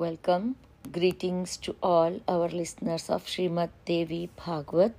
Welcome. 0.00 0.56
Greetings 0.90 1.58
to 1.58 1.76
all 1.82 2.20
our 2.26 2.48
listeners 2.48 3.10
of 3.10 3.26
Srimad 3.26 3.68
Devi 3.84 4.30
Bhagavad. 4.34 4.94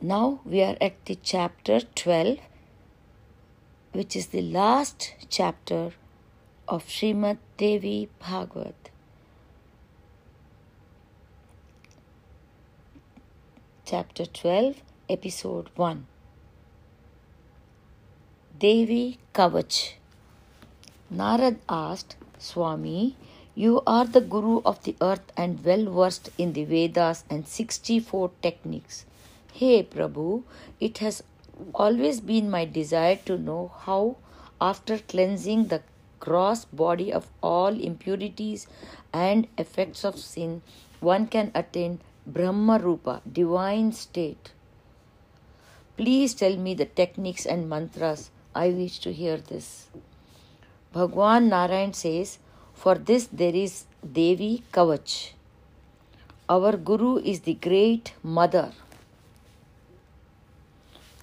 Now 0.00 0.40
we 0.44 0.62
are 0.64 0.76
at 0.80 0.96
the 1.04 1.16
chapter 1.22 1.78
12, 1.78 2.38
which 3.92 4.16
is 4.16 4.26
the 4.26 4.42
last 4.42 5.14
chapter 5.30 5.92
of 6.66 6.86
Srimad 6.86 7.38
Devi 7.56 8.08
Bhagavad. 8.18 8.74
Chapter 13.84 14.26
12, 14.26 14.82
Episode 15.08 15.70
1 15.76 16.06
Devi 18.58 19.18
Kavach. 19.32 19.92
Narad 21.14 21.58
asked, 21.68 22.16
Swami, 22.40 23.14
you 23.54 23.82
are 23.86 24.06
the 24.06 24.20
Guru 24.20 24.62
of 24.64 24.82
the 24.84 24.96
earth 25.00 25.32
and 25.36 25.62
well 25.64 25.84
versed 25.90 26.30
in 26.38 26.54
the 26.54 26.64
Vedas 26.64 27.24
and 27.28 27.46
64 27.46 28.30
techniques. 28.40 29.04
Hey 29.52 29.82
Prabhu, 29.82 30.44
it 30.80 30.98
has 30.98 31.22
always 31.74 32.20
been 32.20 32.50
my 32.50 32.64
desire 32.64 33.16
to 33.26 33.36
know 33.36 33.72
how, 33.80 34.16
after 34.60 34.98
cleansing 34.98 35.66
the 35.66 35.82
gross 36.18 36.64
body 36.64 37.12
of 37.12 37.28
all 37.42 37.78
impurities 37.78 38.66
and 39.12 39.46
effects 39.58 40.04
of 40.04 40.18
sin, 40.18 40.62
one 41.00 41.26
can 41.26 41.50
attain 41.54 42.00
Brahma 42.26 42.78
Rupa, 42.78 43.20
divine 43.30 43.92
state. 43.92 44.52
Please 45.96 46.32
tell 46.32 46.56
me 46.56 46.74
the 46.74 46.86
techniques 46.86 47.44
and 47.44 47.68
mantras. 47.68 48.30
I 48.54 48.68
wish 48.68 48.98
to 49.00 49.12
hear 49.12 49.36
this. 49.36 49.88
Bhagwan 50.92 51.48
Narayan 51.48 51.92
says, 51.92 52.38
For 52.74 52.94
this 52.96 53.28
there 53.32 53.54
is 53.54 53.84
Devi 54.12 54.64
Kavach. 54.72 55.32
Our 56.48 56.76
Guru 56.76 57.18
is 57.18 57.40
the 57.40 57.54
great 57.54 58.14
mother. 58.22 58.72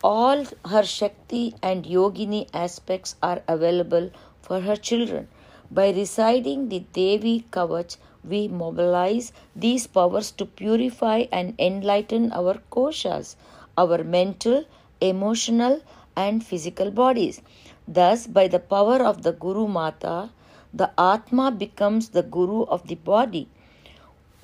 All 0.04 0.46
her 0.66 0.84
Shakti 0.84 1.56
and 1.62 1.86
Yogini 1.86 2.48
aspects 2.54 3.16
are 3.22 3.42
available 3.48 4.12
for 4.42 4.62
her 4.62 4.76
children. 4.78 5.28
By 5.70 5.90
reciting 5.92 6.70
the 6.70 6.80
Devi 6.94 7.46
Kavach, 7.52 7.98
we 8.24 8.48
mobilize 8.48 9.32
these 9.56 9.88
powers 9.88 10.32
to 10.32 10.46
purify 10.46 11.26
and 11.32 11.54
enlighten 11.60 12.32
our 12.32 12.56
koshas, 12.72 13.36
our 13.78 14.04
mental, 14.04 14.64
emotional, 15.02 15.82
and 16.16 16.44
physical 16.44 16.92
bodies. 16.92 17.42
Thus, 17.88 18.26
by 18.28 18.48
the 18.48 18.60
power 18.60 19.04
of 19.04 19.24
the 19.24 19.32
Guru 19.34 19.68
Mata, 19.68 20.30
the 20.74 20.92
Atma 20.98 21.52
becomes 21.52 22.10
the 22.10 22.24
Guru 22.24 22.64
of 22.64 22.88
the 22.88 22.96
body. 22.96 23.48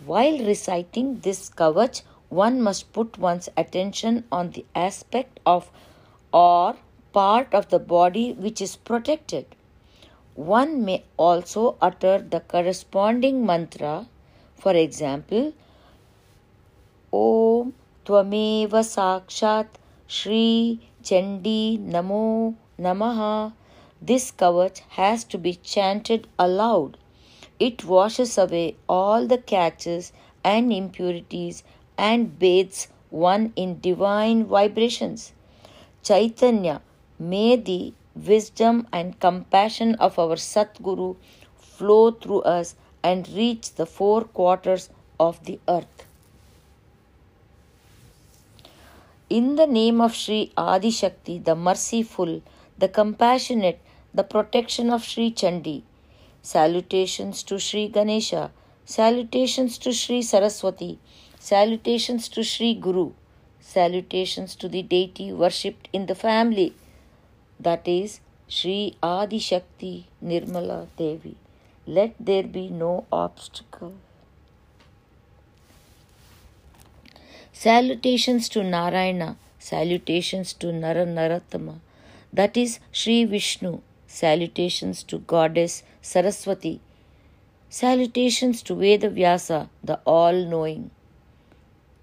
While 0.05 0.39
reciting 0.39 1.19
this 1.19 1.49
kavach, 1.49 2.01
one 2.29 2.61
must 2.61 2.91
put 2.93 3.17
one's 3.17 3.49
attention 3.55 4.23
on 4.31 4.51
the 4.51 4.65
aspect 4.75 5.39
of 5.45 5.71
or 6.33 6.75
part 7.13 7.53
of 7.53 7.69
the 7.69 7.79
body 7.79 8.33
which 8.33 8.61
is 8.61 8.75
protected. 8.75 9.45
One 10.33 10.83
may 10.83 11.03
also 11.15 11.77
utter 11.81 12.17
the 12.19 12.41
corresponding 12.41 13.45
mantra, 13.45 14.07
for 14.55 14.73
example, 14.73 15.53
Om 17.13 17.73
Tvameva 18.05 18.81
Sakshat 18.83 19.67
Shri 20.07 20.81
Chandi 21.01 21.79
Namo 21.79 22.55
Namaha. 22.77 23.53
This 24.01 24.31
kavach 24.31 24.79
has 24.89 25.23
to 25.25 25.37
be 25.37 25.55
chanted 25.55 26.27
aloud. 26.37 26.97
It 27.59 27.85
washes 27.85 28.37
away 28.37 28.75
all 28.87 29.25
the 29.25 29.37
catches 29.37 30.11
and 30.43 30.71
impurities 30.71 31.63
and 31.97 32.37
bathes 32.37 32.87
one 33.09 33.53
in 33.55 33.79
divine 33.79 34.45
vibrations. 34.45 35.33
Chaitanya, 36.03 36.81
may 37.17 37.55
the 37.55 37.93
wisdom 38.15 38.87
and 38.91 39.19
compassion 39.19 39.95
of 39.95 40.19
our 40.19 40.35
Satguru 40.35 41.15
flow 41.55 42.11
through 42.11 42.41
us 42.41 42.75
and 43.03 43.27
reach 43.29 43.73
the 43.75 43.85
four 43.85 44.23
quarters 44.23 44.89
of 45.19 45.43
the 45.45 45.59
earth. 45.67 46.05
In 49.29 49.55
the 49.55 49.67
name 49.67 50.01
of 50.01 50.15
Sri 50.15 50.51
Adi 50.55 50.91
Shakti, 50.91 51.39
the 51.39 51.55
merciful, 51.55 52.41
the 52.77 52.87
compassionate, 52.87 53.79
the 54.15 54.23
protection 54.23 54.89
of 54.95 55.03
Sri 55.03 55.29
Chandi, 55.29 55.81
salutations 56.41 57.43
to 57.43 57.59
Sri 57.59 57.89
Ganesha, 57.89 58.49
salutations 58.85 59.77
to 59.79 59.91
Sri 59.91 60.21
Saraswati, 60.21 60.99
salutations 61.37 62.29
to 62.29 62.41
Sri 62.41 62.73
Guru, 62.75 63.11
salutations 63.59 64.55
to 64.55 64.69
the 64.69 64.81
deity 64.81 65.33
worshipped 65.33 65.89
in 65.91 66.05
the 66.05 66.15
family, 66.15 66.73
that 67.59 67.85
is 67.85 68.21
Sri 68.47 68.95
Adi 69.03 69.39
Shakti 69.39 70.07
Nirmala 70.23 70.87
Devi. 70.95 71.35
Let 71.85 72.15
there 72.17 72.43
be 72.43 72.69
no 72.69 73.05
obstacle. 73.11 73.95
Salutations 77.51 78.47
to 78.49 78.63
Narayana, 78.63 79.35
salutations 79.59 80.53
to 80.53 80.71
Nara 80.71 81.05
Narottama, 81.05 81.79
that 82.31 82.55
is 82.55 82.79
Sri 82.91 83.25
Vishnu, 83.25 83.81
salutations 84.15 85.03
to 85.03 85.17
Goddess 85.19 85.83
Saraswati, 86.01 86.79
salutations 87.69 88.63
to 88.63 88.75
Veda 88.75 89.09
Vyasa, 89.09 89.69
the 89.83 89.99
all 90.05 90.31
knowing. 90.51 90.89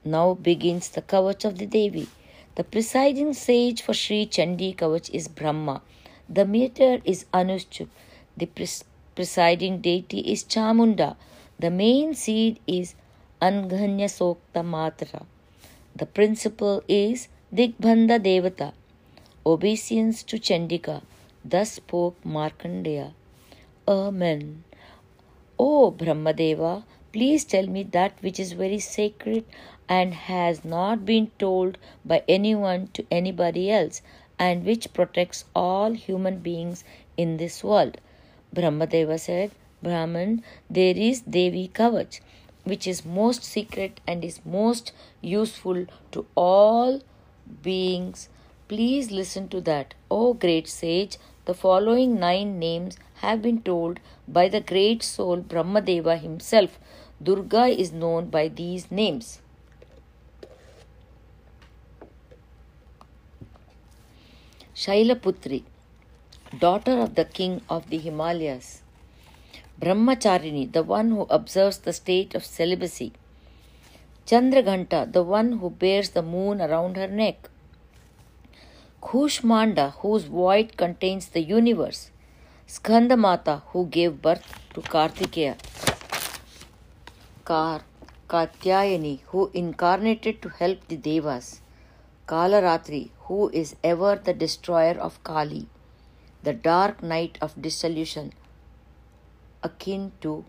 Now 0.04 0.34
begins 0.34 0.90
the 0.90 1.00
Kavach 1.00 1.46
of 1.46 1.56
the 1.58 1.64
Devi. 1.64 2.08
The 2.56 2.64
presiding 2.64 3.32
sage 3.32 3.80
for 3.80 3.94
Sri 3.94 4.26
Chandi 4.26 4.76
Kavach 4.76 5.08
is 5.10 5.26
Brahma. 5.28 5.80
The 6.28 6.44
meter 6.44 6.98
is 7.04 7.24
Anushtup. 7.32 7.88
The 8.36 8.46
pres- 8.46 8.84
presiding 9.14 9.80
deity 9.80 10.18
is 10.18 10.44
Chamunda. 10.44 11.16
The 11.58 11.70
main 11.70 12.14
seed 12.14 12.58
is 12.66 12.94
Anganya 13.40 14.10
Sokta 14.18 14.62
Matra. 14.74 15.24
The 15.96 16.04
principle 16.04 16.82
is 16.88 17.28
Digbanda 17.54 18.18
Devata. 18.28 18.72
Obeisance 19.46 20.22
to 20.24 20.38
Chandika. 20.38 21.00
Thus 21.44 21.72
spoke 21.72 22.22
Markandeya. 22.24 23.12
Amen. 23.86 24.64
O 25.58 25.90
Brahmadeva, 25.90 26.84
please 27.12 27.44
tell 27.44 27.66
me 27.66 27.82
that 27.82 28.22
which 28.22 28.40
is 28.40 28.52
very 28.52 28.78
sacred 28.78 29.44
and 29.88 30.14
has 30.14 30.64
not 30.64 31.04
been 31.04 31.30
told 31.38 31.78
by 32.04 32.22
anyone 32.28 32.88
to 32.94 33.06
anybody 33.10 33.70
else 33.70 34.02
and 34.38 34.64
which 34.64 34.92
protects 34.92 35.44
all 35.54 35.92
human 35.92 36.38
beings 36.38 36.84
in 37.16 37.36
this 37.36 37.62
world. 37.62 37.98
Brahmadeva 38.54 39.18
said, 39.18 39.50
Brahman, 39.82 40.42
there 40.70 40.96
is 40.96 41.22
Devi 41.22 41.68
Kavach 41.68 42.20
which 42.64 42.86
is 42.86 43.04
most 43.04 43.42
secret 43.44 44.00
and 44.06 44.24
is 44.24 44.40
most 44.44 44.92
useful 45.20 45.86
to 46.12 46.26
all 46.34 47.00
beings. 47.62 48.28
Please 48.68 49.10
listen 49.10 49.48
to 49.48 49.60
that. 49.62 49.94
O 50.10 50.32
great 50.34 50.68
sage, 50.68 51.18
the 51.44 51.54
following 51.54 52.18
nine 52.20 52.58
names 52.58 52.96
have 53.22 53.42
been 53.42 53.60
told 53.62 53.98
by 54.28 54.48
the 54.48 54.60
great 54.60 55.02
soul 55.02 55.38
Brahmadeva 55.38 56.18
himself. 56.18 56.78
Durga 57.22 57.66
is 57.66 57.92
known 57.92 58.26
by 58.30 58.48
these 58.48 58.90
names. 58.90 59.40
Shailaputri, 64.74 65.62
daughter 66.58 66.98
of 66.98 67.14
the 67.14 67.24
king 67.24 67.60
of 67.68 67.90
the 67.90 67.98
Himalayas. 67.98 68.82
Brahmacharini, 69.80 70.72
the 70.72 70.82
one 70.82 71.10
who 71.10 71.22
observes 71.28 71.78
the 71.78 71.92
state 71.92 72.34
of 72.34 72.44
celibacy. 72.44 73.12
Chandraghanta, 74.26 75.12
the 75.12 75.22
one 75.22 75.52
who 75.58 75.70
bears 75.70 76.10
the 76.10 76.22
moon 76.22 76.60
around 76.60 76.96
her 76.96 77.08
neck. 77.08 77.48
Kushmanda, 79.02 79.94
whose 79.94 80.24
void 80.24 80.76
contains 80.76 81.26
the 81.30 81.40
universe. 81.40 82.10
Skandamata, 82.68 83.62
who 83.70 83.86
gave 83.86 84.22
birth 84.22 84.46
to 84.74 84.80
Kartikeya. 84.80 85.56
Kar, 87.44 87.82
Katyayani, 88.28 89.20
who 89.26 89.50
incarnated 89.52 90.40
to 90.40 90.48
help 90.48 90.86
the 90.86 90.96
Devas. 90.96 91.60
Kalaratri, 92.28 93.10
who 93.24 93.50
is 93.50 93.74
ever 93.82 94.14
the 94.14 94.32
destroyer 94.32 94.96
of 94.98 95.22
Kali, 95.24 95.66
the 96.44 96.52
dark 96.52 97.02
night 97.02 97.36
of 97.40 97.60
dissolution, 97.60 98.32
akin 99.64 100.12
to 100.20 100.44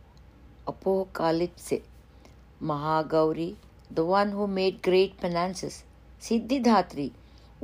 apocalypse. 0.68 1.74
Mahagauri, 2.62 3.56
the 3.90 4.06
one 4.06 4.32
who 4.32 4.46
made 4.46 4.82
great 4.84 5.18
penances. 5.18 5.84
Siddhidhatri, 6.22 7.12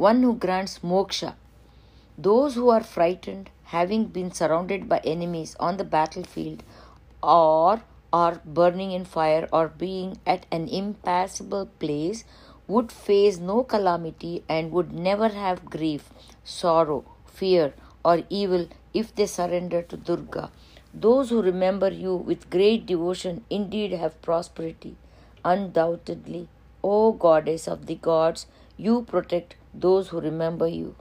one 0.07 0.23
who 0.23 0.33
grants 0.33 0.79
moksha. 0.79 1.35
Those 2.17 2.55
who 2.55 2.69
are 2.69 2.83
frightened, 2.83 3.49
having 3.75 4.05
been 4.05 4.31
surrounded 4.31 4.87
by 4.87 4.99
enemies 4.99 5.55
on 5.59 5.75
the 5.75 5.83
battlefield, 5.83 6.63
or 7.21 7.81
are 8.13 8.41
burning 8.45 8.91
in 8.91 9.03
fire 9.03 9.47
or 9.51 9.67
being 9.67 10.17
at 10.25 10.45
an 10.51 10.67
impassable 10.69 11.65
place 11.79 12.23
would 12.67 12.91
face 12.91 13.39
no 13.39 13.63
calamity 13.63 14.43
and 14.47 14.71
would 14.71 14.93
never 14.93 15.29
have 15.29 15.69
grief, 15.69 16.09
sorrow, 16.43 17.03
fear, 17.25 17.73
or 18.05 18.23
evil 18.29 18.67
if 18.93 19.13
they 19.13 19.25
surrender 19.25 19.81
to 19.81 19.97
Durga. 19.97 20.49
Those 20.93 21.29
who 21.29 21.41
remember 21.41 21.89
you 21.89 22.15
with 22.15 22.49
great 22.49 22.85
devotion 22.85 23.43
indeed 23.49 23.91
have 23.91 24.21
prosperity. 24.21 24.95
Undoubtedly, 25.43 26.47
O 26.83 27.11
goddess 27.11 27.67
of 27.67 27.85
the 27.87 27.95
gods, 27.95 28.45
you 28.77 29.01
protect 29.01 29.55
those 29.73 30.09
who 30.09 30.19
remember 30.19 30.67
you. 30.67 30.95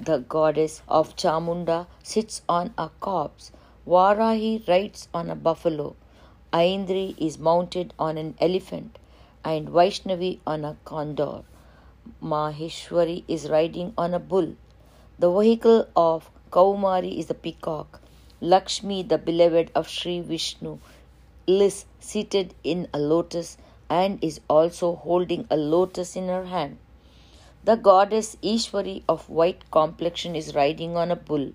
The 0.00 0.18
goddess 0.18 0.82
of 0.88 1.16
Chamunda 1.16 1.86
sits 2.02 2.42
on 2.48 2.74
a 2.76 2.90
corpse. 3.00 3.52
Varahi 3.86 4.66
rides 4.68 5.08
on 5.14 5.30
a 5.30 5.34
buffalo. 5.34 5.96
Aindri 6.52 7.14
is 7.18 7.38
mounted 7.38 7.94
on 7.98 8.18
an 8.18 8.34
elephant 8.40 8.98
and 9.44 9.68
Vaishnavi 9.68 10.40
on 10.46 10.64
a 10.64 10.76
condor. 10.84 11.42
Maheshwari 12.22 13.24
is 13.28 13.48
riding 13.48 13.92
on 13.96 14.14
a 14.14 14.18
bull. 14.18 14.54
The 15.18 15.30
vehicle 15.30 15.86
of 15.96 16.30
Kaumari 16.50 17.18
is 17.18 17.26
the 17.26 17.34
peacock. 17.34 18.00
Lakshmi, 18.40 19.02
the 19.02 19.18
beloved 19.18 19.70
of 19.74 19.88
Sri 19.88 20.20
Vishnu, 20.20 20.78
is 21.46 21.86
seated 22.00 22.54
in 22.62 22.88
a 22.92 22.98
lotus 22.98 23.56
and 23.88 24.22
is 24.22 24.40
also 24.48 24.96
holding 24.96 25.46
a 25.50 25.56
lotus 25.56 26.16
in 26.16 26.28
her 26.28 26.44
hand. 26.44 26.78
The 27.66 27.76
goddess 27.76 28.36
Ishwari 28.42 29.04
of 29.08 29.30
white 29.30 29.70
complexion 29.70 30.36
is 30.36 30.54
riding 30.54 30.98
on 30.98 31.10
a 31.10 31.16
bull, 31.16 31.52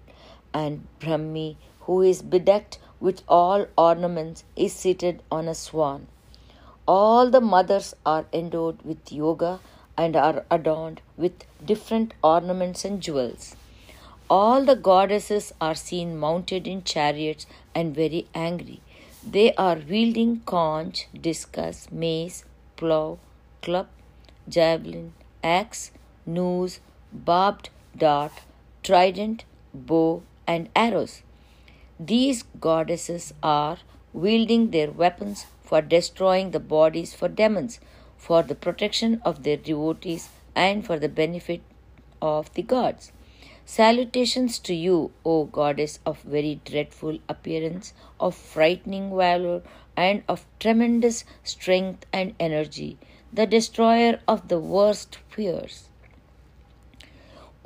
and 0.52 0.88
Brahmi, 1.00 1.56
who 1.82 2.02
is 2.02 2.24
bedecked 2.24 2.80
with 3.00 3.22
all 3.28 3.68
ornaments, 3.78 4.44
is 4.56 4.74
seated 4.74 5.22
on 5.32 5.48
a 5.48 5.54
swan. 5.54 6.08
All 6.88 7.30
the 7.30 7.42
mothers 7.42 7.94
are 8.08 8.26
endowed 8.34 8.82
with 8.82 9.12
yoga 9.12 9.60
and 9.96 10.16
are 10.16 10.46
adorned 10.50 11.02
with 11.16 11.46
different 11.64 12.16
ornaments 12.24 12.84
and 12.84 13.02
jewels. 13.02 13.56
All 14.32 14.66
the 14.66 14.76
goddesses 14.76 15.54
are 15.62 15.76
seen 15.76 16.18
mounted 16.18 16.66
in 16.68 16.84
chariots 16.84 17.46
and 17.76 17.94
very 17.94 18.26
angry. 18.34 18.82
They 19.24 19.54
are 19.54 19.78
wielding 19.88 20.40
conch, 20.48 21.08
discus, 21.14 21.92
mace, 21.92 22.46
plough, 22.78 23.20
club, 23.62 23.88
javelin, 24.48 25.14
axe, 25.44 25.92
noose, 26.34 26.80
barbed 27.12 27.70
dart, 27.98 28.32
trident, 28.84 29.46
bow, 29.74 30.24
and 30.48 30.70
arrows. 30.76 31.22
These 32.00 32.44
goddesses 32.60 33.34
are 33.44 33.78
wielding 34.14 34.72
their 34.72 34.90
weapons 34.90 35.46
for 35.62 35.82
destroying 35.82 36.52
the 36.52 36.60
bodies 36.60 37.14
for 37.14 37.28
demons, 37.28 37.80
for 38.18 38.42
the 38.44 38.56
protection 38.56 39.22
of 39.24 39.44
their 39.44 39.58
devotees, 39.58 40.30
and 40.56 40.86
for 40.86 40.98
the 41.00 41.10
benefit 41.10 41.62
of 42.22 42.54
the 42.54 42.64
gods. 42.64 43.12
Salutations 43.66 44.58
to 44.60 44.74
you, 44.74 45.12
O 45.24 45.44
goddess 45.46 46.00
of 46.06 46.22
very 46.22 46.60
dreadful 46.66 47.20
appearance, 47.30 47.94
of 48.20 48.34
frightening 48.36 49.16
valor, 49.16 49.62
and 49.96 50.24
of 50.28 50.46
tremendous 50.60 51.24
strength 51.44 52.06
and 52.12 52.34
energy, 52.40 52.98
the 53.32 53.46
destroyer 53.46 54.20
of 54.28 54.48
the 54.48 54.60
worst 54.60 55.20
fears. 55.30 55.90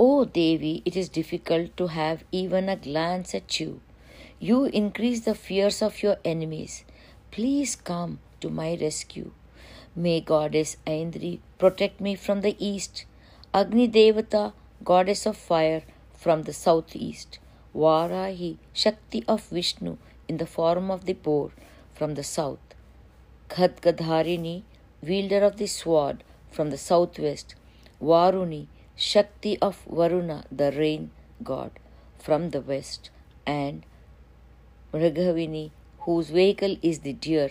O 0.06 0.26
Devi, 0.26 0.82
it 0.84 0.98
is 0.98 1.08
difficult 1.08 1.78
to 1.78 1.88
have 1.88 2.26
even 2.30 2.68
a 2.68 2.76
glance 2.76 3.34
at 3.34 3.58
you. 3.62 3.80
You 4.38 4.66
increase 4.66 5.22
the 5.22 5.34
fears 5.34 5.82
of 5.82 6.04
your 6.04 6.18
enemies. 6.26 6.84
Please 7.32 7.78
come 7.78 8.20
to 8.42 8.50
my 8.50 8.78
rescue. 8.82 9.32
May 9.96 10.20
Goddess 10.20 10.76
Aindri 10.86 11.40
protect 11.58 12.02
me 12.02 12.16
from 12.16 12.42
the 12.42 12.58
east. 12.60 13.06
Agni 13.54 13.88
Devata, 13.88 14.52
Goddess 14.84 15.26
of 15.26 15.38
fire, 15.38 15.84
from 16.14 16.44
the 16.44 16.52
southeast. 16.52 17.40
Varahi, 17.74 18.58
Shakti 18.74 19.24
of 19.26 19.48
Vishnu, 19.48 19.98
in 20.28 20.36
the 20.36 20.46
form 20.58 20.92
of 20.92 21.06
the 21.06 21.14
boar, 21.14 21.52
from 21.94 22.16
the 22.16 22.26
south. 22.26 22.76
Khadgadharini, 23.48 24.64
wielder 25.02 25.44
of 25.44 25.56
the 25.56 25.68
sword, 25.68 26.26
from 26.52 26.72
the 26.72 26.78
southwest. 26.78 27.56
Varuni, 28.02 28.68
Shakti 28.96 29.58
of 29.60 29.84
Varuna, 29.90 30.46
the 30.52 30.72
rain 30.72 31.12
god, 31.44 31.72
from 32.20 32.52
the 32.52 32.62
west. 32.62 33.10
And 33.46 33.86
Raghavini, 34.94 35.72
whose 36.00 36.30
vehicle 36.30 36.78
is 36.82 37.00
the 37.00 37.14
deer, 37.14 37.50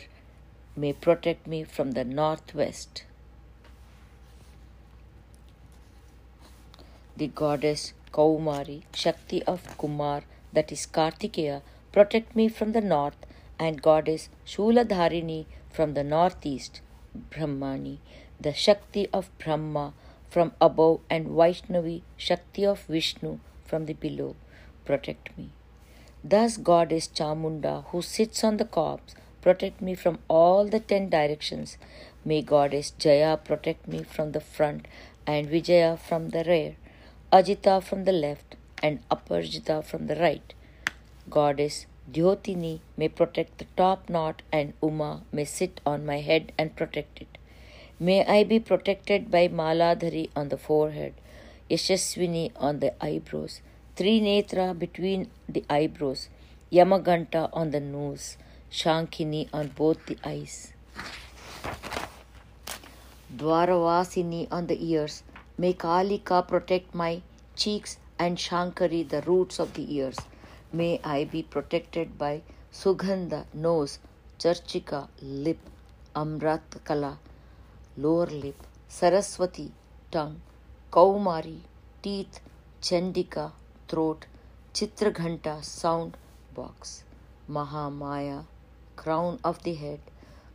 may 0.76 0.92
protect 0.92 1.46
me 1.46 1.64
from 1.64 1.92
the 1.92 2.04
northwest. 2.04 3.04
The 7.16 7.26
goddess 7.26 7.92
Kaumari, 8.12 8.82
Shakti 8.94 9.42
of 9.44 9.76
Kumar, 9.78 10.22
that 10.52 10.70
is 10.70 10.86
Kartikeya, 10.86 11.62
protect 11.90 12.36
me 12.36 12.48
from 12.48 12.72
the 12.72 12.80
north, 12.80 13.16
and 13.58 13.82
goddess 13.82 14.28
Shuladharini 14.46 15.46
from 15.70 15.94
the 15.94 16.04
northeast, 16.04 16.80
Brahmani, 17.30 17.98
the 18.40 18.52
Shakti 18.52 19.08
of 19.12 19.30
Brahma 19.38 19.92
from 20.32 20.52
above, 20.66 21.00
and 21.10 21.26
Vaishnavi, 21.26 22.02
Shakti 22.16 22.64
of 22.64 22.84
Vishnu 22.94 23.38
from 23.66 23.86
the 23.86 23.92
below, 23.92 24.34
protect 24.86 25.36
me. 25.36 25.50
Thus, 26.24 26.56
goddess 26.56 27.08
Chamunda, 27.08 27.84
who 27.88 28.00
sits 28.00 28.42
on 28.42 28.56
the 28.56 28.64
corpse, 28.64 29.14
protect 29.42 29.82
me 29.82 29.94
from 29.94 30.18
all 30.28 30.64
the 30.64 30.80
ten 30.80 31.10
directions. 31.10 31.76
May 32.24 32.40
goddess 32.40 32.92
Jaya 32.92 33.36
protect 33.36 33.88
me 33.88 34.04
from 34.04 34.32
the 34.32 34.40
front 34.40 34.86
and 35.26 35.48
Vijaya 35.48 35.96
from 35.96 36.30
the 36.30 36.44
rear. 36.44 36.76
Ajita 37.32 37.82
from 37.82 38.04
the 38.04 38.12
left 38.12 38.56
and 38.82 39.00
Aparajita 39.10 39.84
from 39.84 40.06
the 40.06 40.16
right. 40.16 40.54
Goddess 41.28 41.86
Dyotini 42.10 42.80
may 42.96 43.08
protect 43.08 43.58
the 43.58 43.66
top 43.76 44.08
knot 44.08 44.42
and 44.52 44.74
Uma 44.82 45.22
may 45.32 45.44
sit 45.44 45.80
on 45.84 46.06
my 46.06 46.20
head 46.20 46.52
and 46.58 46.76
protect 46.76 47.20
it. 47.20 47.38
May 48.06 48.26
I 48.26 48.42
be 48.42 48.58
protected 48.58 49.30
by 49.30 49.46
Maladhari 49.46 50.28
on 50.34 50.48
the 50.48 50.56
forehead, 50.56 51.14
Yashaswini 51.70 52.50
on 52.56 52.80
the 52.80 52.92
eyebrows, 53.00 53.60
Trinetra 53.96 54.76
between 54.76 55.30
the 55.48 55.64
eyebrows, 55.70 56.28
Yamaganta 56.72 57.48
on 57.52 57.70
the 57.70 57.78
nose, 57.78 58.36
Shankini 58.72 59.48
on 59.52 59.68
both 59.68 60.04
the 60.06 60.18
eyes. 60.24 60.72
Dwaravasini 63.36 64.48
on 64.50 64.66
the 64.66 64.84
ears, 64.84 65.22
May 65.56 65.72
Kalika 65.72 66.44
protect 66.48 66.96
my 66.96 67.22
cheeks 67.54 67.98
and 68.18 68.36
Shankari 68.36 69.08
the 69.08 69.22
roots 69.22 69.60
of 69.60 69.74
the 69.74 69.94
ears. 69.94 70.18
May 70.72 71.00
I 71.04 71.22
be 71.22 71.44
protected 71.44 72.18
by 72.18 72.42
Sugandha 72.72 73.44
nose, 73.54 74.00
Charchika 74.40 75.06
lip, 75.20 75.60
Amratkala 76.16 77.18
lower 77.98 78.30
lip 78.30 78.62
Saraswati 78.90 79.66
tongue 80.12 80.36
Kaumari 80.92 81.58
teeth 82.04 82.40
Chandika 82.82 83.46
throat 83.90 84.24
Chitraghanta 84.74 85.58
sound 85.64 86.16
box 86.56 87.02
Mahamaya 87.56 88.40
crown 88.98 89.36
of 89.46 89.58
the 89.64 89.74
head 89.80 90.10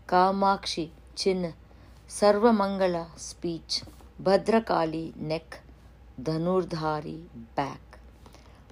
Kamakshi 0.09 0.89
chin 1.17 1.53
Sarvamangala 2.19 2.97
speech 3.19 3.81
Bhadrakali 4.25 5.05
neck 5.29 5.55
Dhanurdhari 6.25 7.15
back 7.57 7.97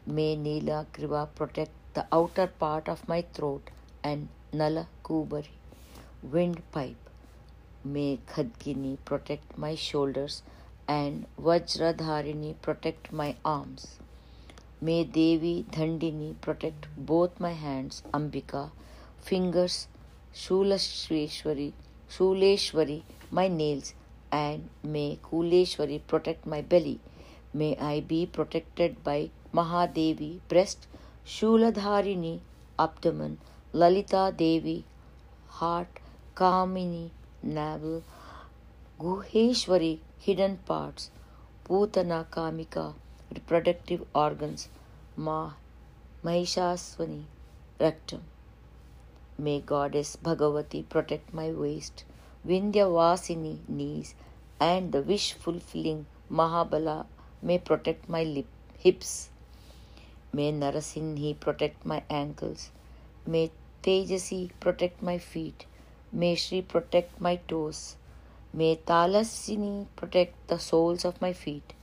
may 0.10 0.36
Nilagriva 0.96 1.24
protect 1.38 1.98
the 1.98 2.08
outer 2.14 2.50
part 2.62 2.90
of 2.90 3.04
my 3.10 3.22
throat 3.36 3.70
and 4.06 4.28
Nalakubari 5.06 6.30
windpipe 6.74 7.05
May 7.88 8.20
Khadgini 8.28 8.98
protect 9.06 9.60
my 9.60 9.76
shoulders 9.76 10.42
and 10.88 11.28
Vajradharini 11.40 12.56
protect 12.60 13.14
my 13.14 13.36
arms. 13.46 14.00
May 14.82 15.04
Devi 15.04 15.68
Dhandini 15.70 16.34
protect 16.42 16.88
both 16.98 17.40
my 17.40 17.52
hands, 17.52 18.02
Ambika, 18.12 18.72
fingers, 19.20 19.88
Shulashwari, 20.34 21.74
Shuleshwari, 22.10 23.04
my 23.30 23.48
nails, 23.48 23.94
and 24.32 24.68
may 24.84 25.20
Kuleshwari 25.24 26.02
protect 26.08 26.48
my 26.48 26.62
belly. 26.62 27.00
May 27.54 27.78
I 27.78 28.00
be 28.00 28.26
protected 28.26 29.04
by 29.04 29.30
Mahadevi, 29.54 30.40
breast, 30.48 30.88
Shuladharini, 31.24 32.40
abdomen, 32.80 33.38
Lalita 33.74 34.34
Devi, 34.36 34.86
heart, 35.48 36.00
Kamini, 36.36 37.12
navel, 37.46 38.04
Guheshwari, 39.00 40.00
hidden 40.20 40.58
parts, 40.66 41.12
Putana 41.64 42.26
Kamika, 42.26 42.94
reproductive 43.34 44.04
organs, 44.14 44.68
Ma, 45.16 45.52
Mahishaswani, 46.24 47.24
rectum. 47.80 48.24
May 49.38 49.60
Goddess 49.60 50.16
Bhagavati 50.16 50.88
protect 50.88 51.34
my 51.34 51.52
waist, 51.52 52.04
Vasini 52.46 53.60
knees, 53.68 54.16
and 54.60 54.92
the 54.92 55.02
wish 55.02 55.34
fulfilling 55.34 56.06
Mahabala 56.32 57.06
may 57.42 57.60
protect 57.60 58.10
my 58.10 58.24
lip, 58.24 58.48
hips. 58.78 59.30
May 60.34 60.52
Narasimhi 60.52 61.40
protect 61.40 61.86
my 61.86 62.02
ankles. 62.10 62.72
May 63.26 63.52
Tejasi 63.84 64.50
protect 64.60 65.02
my 65.04 65.18
feet. 65.18 65.66
May 66.22 66.36
Shri 66.36 66.62
protect 66.62 67.20
my 67.20 67.36
toes. 67.36 67.98
May 68.54 68.78
Talasini 68.78 69.88
protect 69.98 70.48
the 70.48 70.58
soles 70.58 71.04
of 71.04 71.20
my 71.20 71.34
feet. 71.34 71.74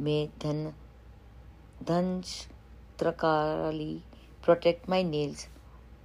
May 0.00 0.30
Dhan, 0.40 0.72
Dhanj 1.84 2.46
Trakarali 2.98 4.00
protect 4.42 4.88
my 4.88 5.02
nails. 5.02 5.46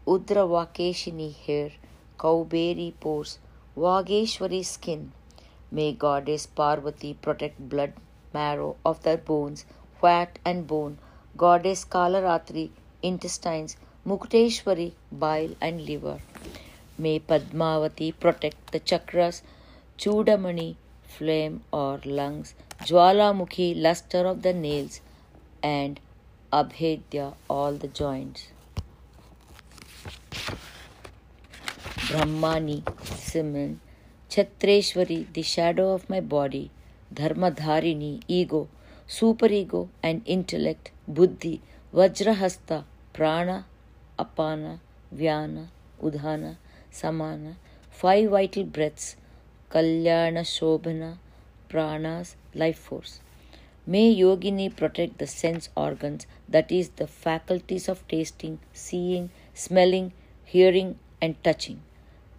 Udra 0.06 0.44
Vakeshini 0.54 1.34
hair, 1.34 1.72
Kauberi 2.20 2.94
pores, 3.00 3.40
Vageshwari 3.76 4.64
skin. 4.64 5.12
May 5.72 5.94
Goddess 5.94 6.46
Parvati 6.46 7.16
protect 7.16 7.68
blood 7.68 7.94
marrow 8.36 8.76
of 8.86 9.02
their 9.02 9.18
bones, 9.18 9.66
fat 10.00 10.38
and 10.46 10.68
bone. 10.68 11.00
Goddess 11.36 11.86
Kalaratri 11.86 12.70
intestines, 13.02 13.78
Mukteshwari 14.06 14.92
bile 15.12 15.56
and 15.60 15.82
liver. 15.82 16.20
May 17.00 17.18
Padmavati 17.30 18.10
protect 18.22 18.76
the 18.76 18.80
chakras 18.88 19.42
Chudamani 20.00 20.74
flame 21.18 21.58
और 21.74 22.08
lungs 22.20 22.54
Jwalamukhi 22.88 23.74
lustre 23.78 24.26
of 24.26 24.38
the 24.38 24.56
nails 24.56 25.02
and 25.66 26.00
Abhedya 26.54 27.32
all 27.52 27.78
the 27.78 27.92
joints 27.96 28.48
Brahmani 32.12 32.82
semen 33.26 33.76
Chhatreshwari 34.32 35.26
the 35.38 35.42
shadow 35.54 35.94
of 35.94 36.06
my 36.12 36.22
body 36.34 36.70
Dharmadharini 37.14 38.20
ego 38.40 38.68
super 39.10 39.52
ego 39.54 39.88
and 40.04 40.22
intellect 40.28 40.90
buddhi, 41.10 41.60
Vajrahasta, 41.94 42.78
prana, 43.16 43.50
अपान, 44.20 44.66
व्यान, 45.14 45.68
उधाना 46.04 46.56
Samana, 47.00 47.58
five 47.92 48.30
vital 48.32 48.64
breaths, 48.64 49.16
Kalyana 49.72 50.44
Shobhana, 50.56 51.18
Pranas, 51.70 52.36
life 52.56 52.80
force. 52.80 53.20
May 53.86 54.16
Yogini 54.16 54.76
protect 54.76 55.18
the 55.18 55.28
sense 55.28 55.70
organs, 55.76 56.28
that 56.50 56.72
is, 56.72 56.90
the 57.02 57.08
faculties 57.08 57.88
of 57.88 58.08
tasting, 58.08 58.60
seeing, 58.74 59.30
smelling, 59.54 60.12
hearing, 60.44 60.98
and 61.22 61.42
touching. 61.44 61.82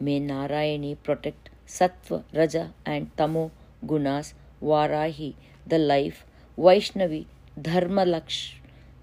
May 0.01 0.21
Narayani 0.21 0.97
protect 1.03 1.51
Sattva, 1.67 2.25
Raja, 2.35 2.73
and 2.85 3.17
Tamo 3.17 3.51
gunas, 3.87 4.33
Varahi, 4.63 5.35
the 5.67 5.79
life, 5.79 6.25
Vaishnavi, 6.59 7.27
Dharma, 7.61 8.05
Laksh, 8.05 8.55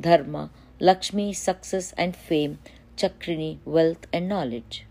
Dharma, 0.02 0.50
Lakshmi, 0.80 1.32
success 1.34 1.94
and 1.98 2.16
fame, 2.16 2.60
Chakrini, 2.98 3.58
wealth 3.66 4.08
and 4.12 4.28
knowledge. 4.28 4.86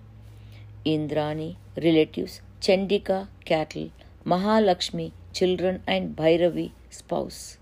Indrani, 0.85 1.57
relatives, 1.77 2.41
Chandika, 2.61 3.29
cattle, 3.45 3.91
Mahalakshmi, 4.27 5.13
children, 5.33 5.83
and 5.87 6.15
Bhairavi, 6.15 6.73
spouse. 6.91 7.59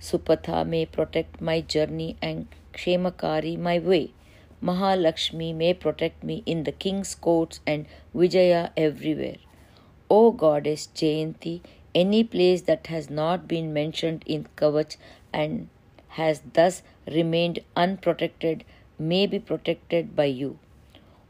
Supatha 0.00 0.66
may 0.66 0.84
protect 0.84 1.40
my 1.40 1.60
journey 1.60 2.16
and 2.20 2.48
Kshemakari 2.74 3.58
my 3.58 3.78
way. 3.78 4.12
Mahalakshmi 4.62 5.54
may 5.54 5.72
protect 5.72 6.22
me 6.22 6.42
in 6.44 6.64
the 6.64 6.72
king's 6.72 7.14
courts 7.14 7.60
and 7.66 7.86
Vijaya 8.14 8.72
everywhere. 8.76 9.36
O 10.10 10.32
goddess 10.32 10.88
Jayanti, 10.94 11.62
any 11.94 12.22
place 12.22 12.62
that 12.62 12.88
has 12.88 13.08
not 13.08 13.48
been 13.48 13.72
mentioned 13.72 14.22
in 14.26 14.46
Kavach 14.56 14.96
and 15.32 15.68
has 16.08 16.42
thus 16.52 16.82
remained 17.06 17.60
unprotected 17.74 18.64
may 18.98 19.26
be 19.26 19.38
protected 19.38 20.14
by 20.14 20.26
you. 20.26 20.58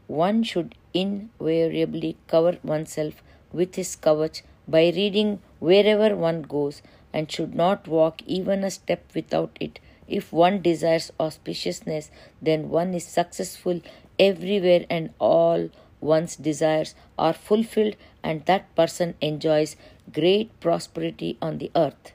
One 0.07 0.43
should 0.43 0.75
invariably 0.93 2.17
cover 2.27 2.57
oneself 2.63 3.21
with 3.51 3.75
his 3.75 3.95
Kavach 3.95 4.41
by 4.67 4.89
reading 4.89 5.41
wherever 5.59 6.15
one 6.15 6.41
goes 6.41 6.81
and 7.13 7.31
should 7.31 7.55
not 7.55 7.87
walk 7.87 8.21
even 8.25 8.63
a 8.63 8.71
step 8.71 9.03
without 9.13 9.55
it 9.59 9.79
if 10.07 10.31
one 10.31 10.61
desires 10.61 11.11
auspiciousness, 11.19 12.09
then 12.41 12.69
one 12.69 12.93
is 12.93 13.05
successful 13.05 13.81
everywhere 14.17 14.85
and 14.89 15.13
all 15.19 15.69
one's 15.99 16.35
desires 16.35 16.95
are 17.17 17.33
fulfilled, 17.33 17.95
and 18.23 18.45
that 18.45 18.73
person 18.75 19.15
enjoys 19.19 19.75
great 20.13 20.57
prosperity 20.59 21.37
on 21.41 21.57
the 21.57 21.71
earth. 21.75 22.13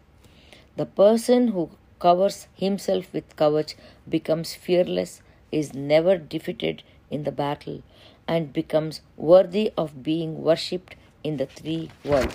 The 0.76 0.86
person 0.86 1.48
who 1.48 1.70
covers 1.98 2.46
himself 2.54 3.12
with 3.12 3.36
kavach 3.36 3.74
becomes 4.08 4.54
fearless, 4.54 5.20
is 5.50 5.74
never 5.74 6.16
defeated 6.16 6.82
in 7.12 7.22
the 7.22 7.30
battle, 7.30 7.82
and 8.26 8.52
becomes 8.52 9.00
worthy 9.16 9.70
of 9.76 10.02
being 10.02 10.42
worshipped 10.42 10.96
in 11.22 11.36
the 11.36 11.46
three 11.46 11.90
worlds. 12.04 12.34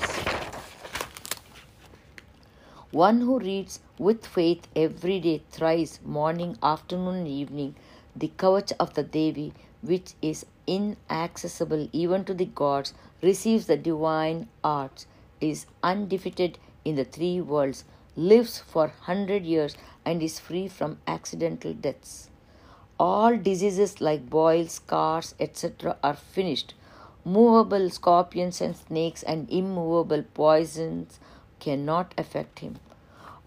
One 2.91 3.19
who 3.21 3.37
reads 3.39 3.81
with 3.97 4.25
faith 4.25 4.67
every 4.75 5.19
day, 5.19 5.41
thrice, 5.51 5.99
morning, 6.05 6.57
afternoon, 6.63 7.27
evening, 7.27 7.75
the 8.15 8.31
kavach 8.37 8.71
of 8.79 8.93
the 8.93 9.03
Devi, 9.03 9.53
which 9.81 10.13
is 10.21 10.45
inaccessible 10.65 11.89
even 11.91 12.23
to 12.25 12.33
the 12.33 12.45
gods, 12.45 12.93
receives 13.21 13.65
the 13.67 13.75
divine 13.75 14.47
arts, 14.63 15.05
is 15.41 15.65
undefeated 15.83 16.57
in 16.85 16.95
the 16.95 17.03
three 17.03 17.41
worlds, 17.41 17.83
lives 18.15 18.57
for 18.59 18.87
hundred 18.87 19.43
years, 19.43 19.75
and 20.05 20.23
is 20.23 20.39
free 20.39 20.67
from 20.67 20.97
accidental 21.05 21.73
deaths. 21.73 22.29
All 22.99 23.37
diseases 23.37 24.01
like 24.01 24.29
boils, 24.29 24.71
scars, 24.73 25.35
etc., 25.39 25.97
are 26.03 26.15
finished. 26.15 26.73
Movable 27.23 27.89
scorpions 27.91 28.59
and 28.59 28.75
snakes 28.75 29.21
and 29.21 29.47
immovable 29.51 30.23
poisons 30.33 31.19
cannot 31.59 32.13
affect 32.17 32.59
him. 32.59 32.77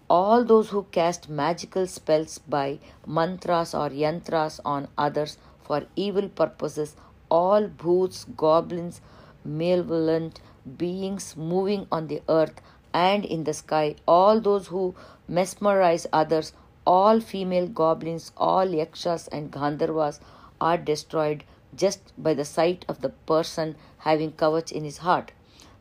All 0.09 0.45
those 0.45 0.69
who 0.69 0.83
cast 0.91 1.27
magical 1.29 1.85
spells 1.87 2.37
by 2.37 2.79
mantras 3.05 3.73
or 3.73 3.89
yantras 3.89 4.59
on 4.63 4.87
others 4.97 5.37
for 5.61 5.83
evil 5.95 6.29
purposes, 6.29 6.95
all 7.29 7.67
bhoots, 7.67 8.25
goblins, 8.37 9.01
malevolent 9.43 10.39
beings 10.77 11.35
moving 11.35 11.87
on 11.91 12.07
the 12.07 12.21
earth 12.29 12.61
and 12.93 13.25
in 13.25 13.43
the 13.45 13.53
sky, 13.53 13.95
all 14.07 14.39
those 14.39 14.67
who 14.67 14.95
mesmerize 15.27 16.05
others, 16.13 16.53
all 16.85 17.19
female 17.19 17.67
goblins, 17.67 18.31
all 18.37 18.65
yakshas 18.65 19.27
and 19.27 19.51
gandharvas 19.51 20.19
are 20.59 20.77
destroyed 20.77 21.43
just 21.75 22.13
by 22.17 22.33
the 22.33 22.45
sight 22.45 22.85
of 22.87 23.01
the 23.01 23.09
person 23.09 23.75
having 23.99 24.31
kavach 24.31 24.71
in 24.71 24.83
his 24.83 24.97
heart 24.99 25.31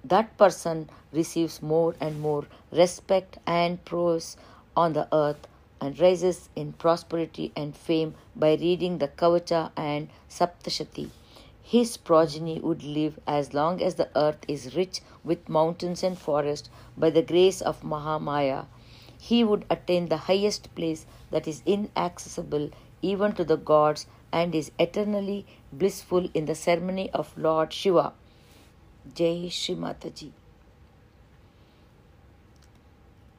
that 0.04 0.36
person 0.38 0.88
receives 1.12 1.62
more 1.62 1.94
and 2.00 2.20
more 2.20 2.46
respect 2.72 3.36
and 3.46 3.84
praise 3.84 4.36
on 4.76 4.94
the 4.94 5.06
earth 5.12 5.46
and 5.80 5.98
rises 6.00 6.48
in 6.56 6.72
prosperity 6.72 7.52
and 7.54 7.76
fame 7.76 8.14
by 8.34 8.54
reading 8.54 8.98
the 8.98 9.08
Kavacha 9.08 9.70
and 9.76 10.08
Saptashati. 10.28 11.10
His 11.62 11.96
progeny 11.96 12.60
would 12.60 12.82
live 12.82 13.18
as 13.26 13.54
long 13.54 13.82
as 13.82 13.94
the 13.94 14.08
earth 14.16 14.44
is 14.48 14.74
rich 14.74 15.00
with 15.22 15.48
mountains 15.48 16.02
and 16.02 16.18
forests 16.18 16.70
by 16.96 17.10
the 17.10 17.22
grace 17.22 17.60
of 17.60 17.82
Mahamaya. 17.82 18.66
He 19.20 19.44
would 19.44 19.64
attain 19.70 20.08
the 20.08 20.16
highest 20.16 20.74
place 20.74 21.06
that 21.30 21.46
is 21.46 21.62
inaccessible 21.66 22.70
even 23.02 23.32
to 23.34 23.44
the 23.44 23.56
gods 23.56 24.06
and 24.32 24.54
is 24.54 24.72
eternally 24.78 25.46
blissful 25.72 26.28
in 26.34 26.46
the 26.46 26.54
ceremony 26.54 27.10
of 27.12 27.36
Lord 27.36 27.72
Shiva. 27.72 28.12
Jai 29.14 29.48
Shri 29.48 29.74
Mataji. 29.74 30.30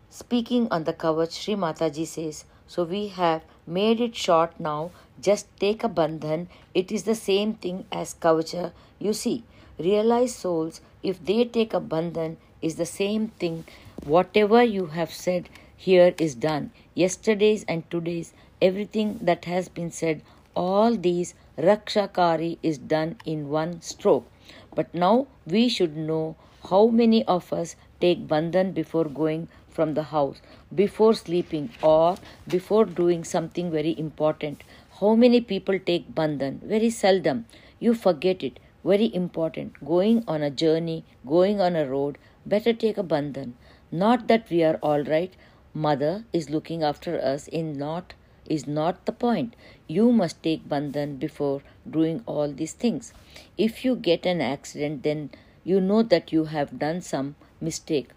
Speaking 0.09 0.67
on 0.69 0.83
the 0.83 0.93
kavach, 0.93 1.31
Sri 1.31 1.55
Mataji 1.55 2.05
says, 2.05 2.45
So 2.67 2.83
we 2.83 3.07
have 3.07 3.43
made 3.65 4.01
it 4.01 4.15
short 4.15 4.59
now. 4.59 4.91
Just 5.19 5.47
take 5.59 5.83
a 5.83 5.89
bandhan. 5.89 6.47
It 6.73 6.91
is 6.91 7.03
the 7.03 7.15
same 7.15 7.53
thing 7.53 7.85
as 7.91 8.13
kavacha. 8.13 8.71
You 8.99 9.13
see, 9.13 9.43
realized 9.79 10.35
souls, 10.35 10.81
if 11.01 11.23
they 11.25 11.45
take 11.45 11.73
a 11.73 11.79
bandhan, 11.79 12.37
is 12.61 12.75
the 12.75 12.85
same 12.85 13.29
thing. 13.39 13.65
Whatever 14.03 14.63
you 14.63 14.87
have 14.87 15.13
said 15.13 15.49
here 15.85 16.13
is 16.25 16.35
done. 16.35 16.69
Yesterday's 16.93 17.63
and 17.67 17.89
today's, 17.89 18.33
everything 18.61 19.17
that 19.21 19.45
has 19.45 19.69
been 19.69 19.89
said, 19.89 20.21
all 20.55 20.95
these 20.95 21.33
rakshakari 21.57 22.57
is 22.61 22.77
done 22.77 23.15
in 23.25 23.49
one 23.49 23.81
stroke. 23.81 24.27
But 24.75 24.93
now 24.93 25.27
we 25.45 25.69
should 25.69 25.97
know 25.97 26.35
how 26.69 26.85
many 26.87 27.23
of 27.25 27.51
us 27.51 27.75
take 27.99 28.27
bandhan 28.27 28.73
before 28.75 29.05
going 29.05 29.47
from 29.69 29.95
the 29.95 30.03
house, 30.03 30.41
before 30.75 31.13
sleeping, 31.15 31.69
or 31.81 32.17
before 32.47 32.85
doing 32.85 33.23
something 33.23 33.71
very 33.71 33.97
important. 33.97 34.63
How 34.99 35.15
many 35.15 35.41
people 35.41 35.79
take 35.79 36.13
bandhan? 36.13 36.61
Very 36.61 36.91
seldom. 36.91 37.45
You 37.79 37.95
forget 37.95 38.43
it. 38.43 38.59
Very 38.83 39.13
important. 39.15 39.83
Going 39.85 40.23
on 40.27 40.43
a 40.43 40.51
journey, 40.51 41.03
going 41.25 41.59
on 41.59 41.75
a 41.75 41.87
road, 41.87 42.17
better 42.45 42.73
take 42.73 42.99
a 42.99 43.03
bandhan. 43.03 43.53
Not 43.91 44.27
that 44.27 44.49
we 44.49 44.63
are 44.63 44.75
all 44.83 45.03
right. 45.03 45.33
Mother 45.73 46.25
is 46.33 46.49
looking 46.49 46.83
after 46.83 47.19
us 47.19 47.47
in 47.47 47.77
not 47.77 48.13
is 48.49 48.67
not 48.67 49.05
the 49.05 49.11
point. 49.11 49.55
You 49.87 50.11
must 50.11 50.41
take 50.43 50.67
bandhan 50.67 51.19
before 51.19 51.61
doing 51.89 52.23
all 52.25 52.51
these 52.51 52.73
things. 52.73 53.13
If 53.57 53.85
you 53.85 53.95
get 53.95 54.25
an 54.25 54.41
accident, 54.41 55.03
then 55.03 55.29
you 55.63 55.79
know 55.79 56.03
that 56.03 56.31
you 56.33 56.45
have 56.45 56.79
done 56.79 57.01
some 57.01 57.35
mistake 57.61 58.09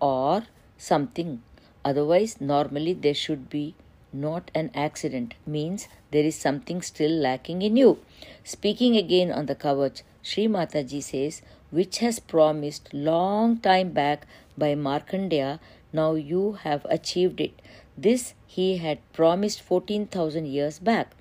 or 0.00 0.44
something. 0.78 1.42
Otherwise, 1.84 2.40
normally 2.40 2.94
there 2.94 3.14
should 3.14 3.50
be 3.50 3.74
not 4.12 4.50
an 4.54 4.70
accident, 4.74 5.34
means 5.46 5.88
there 6.10 6.24
is 6.24 6.36
something 6.36 6.82
still 6.82 7.10
lacking 7.10 7.62
in 7.62 7.76
you. 7.76 7.98
Speaking 8.44 8.96
again 8.96 9.32
on 9.32 9.46
the 9.46 9.54
Kavach, 9.54 10.02
Sri 10.22 10.46
Mataji 10.46 11.02
says, 11.02 11.42
which 11.70 11.98
has 11.98 12.20
promised 12.20 12.92
long 12.92 13.58
time 13.58 13.90
back 13.90 14.26
by 14.56 14.74
Markandeya, 14.74 15.58
now 15.92 16.14
you 16.14 16.52
have 16.64 16.86
achieved 16.88 17.40
it. 17.40 17.60
This 17.96 18.34
he 18.46 18.78
had 18.78 18.98
promised 19.12 19.60
14,000 19.60 20.46
years 20.46 20.78
back. 20.78 21.14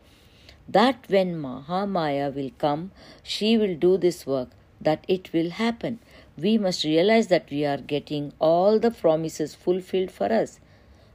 That 0.68 1.06
when 1.08 1.36
Mahamaya 1.36 2.34
will 2.34 2.52
come, 2.58 2.92
she 3.24 3.58
will 3.58 3.76
do 3.76 3.98
this 3.98 4.26
work, 4.26 4.50
that 4.80 5.04
it 5.08 5.34
will 5.34 5.50
happen. 5.50 6.00
We 6.38 6.58
must 6.58 6.84
realize 6.84 7.28
that 7.28 7.50
we 7.50 7.66
are 7.66 7.78
getting 7.78 8.34
all 8.40 8.80
the 8.80 8.92
promises 8.92 9.54
fulfilled 9.54 10.12
for 10.12 10.32
us. 10.32 10.60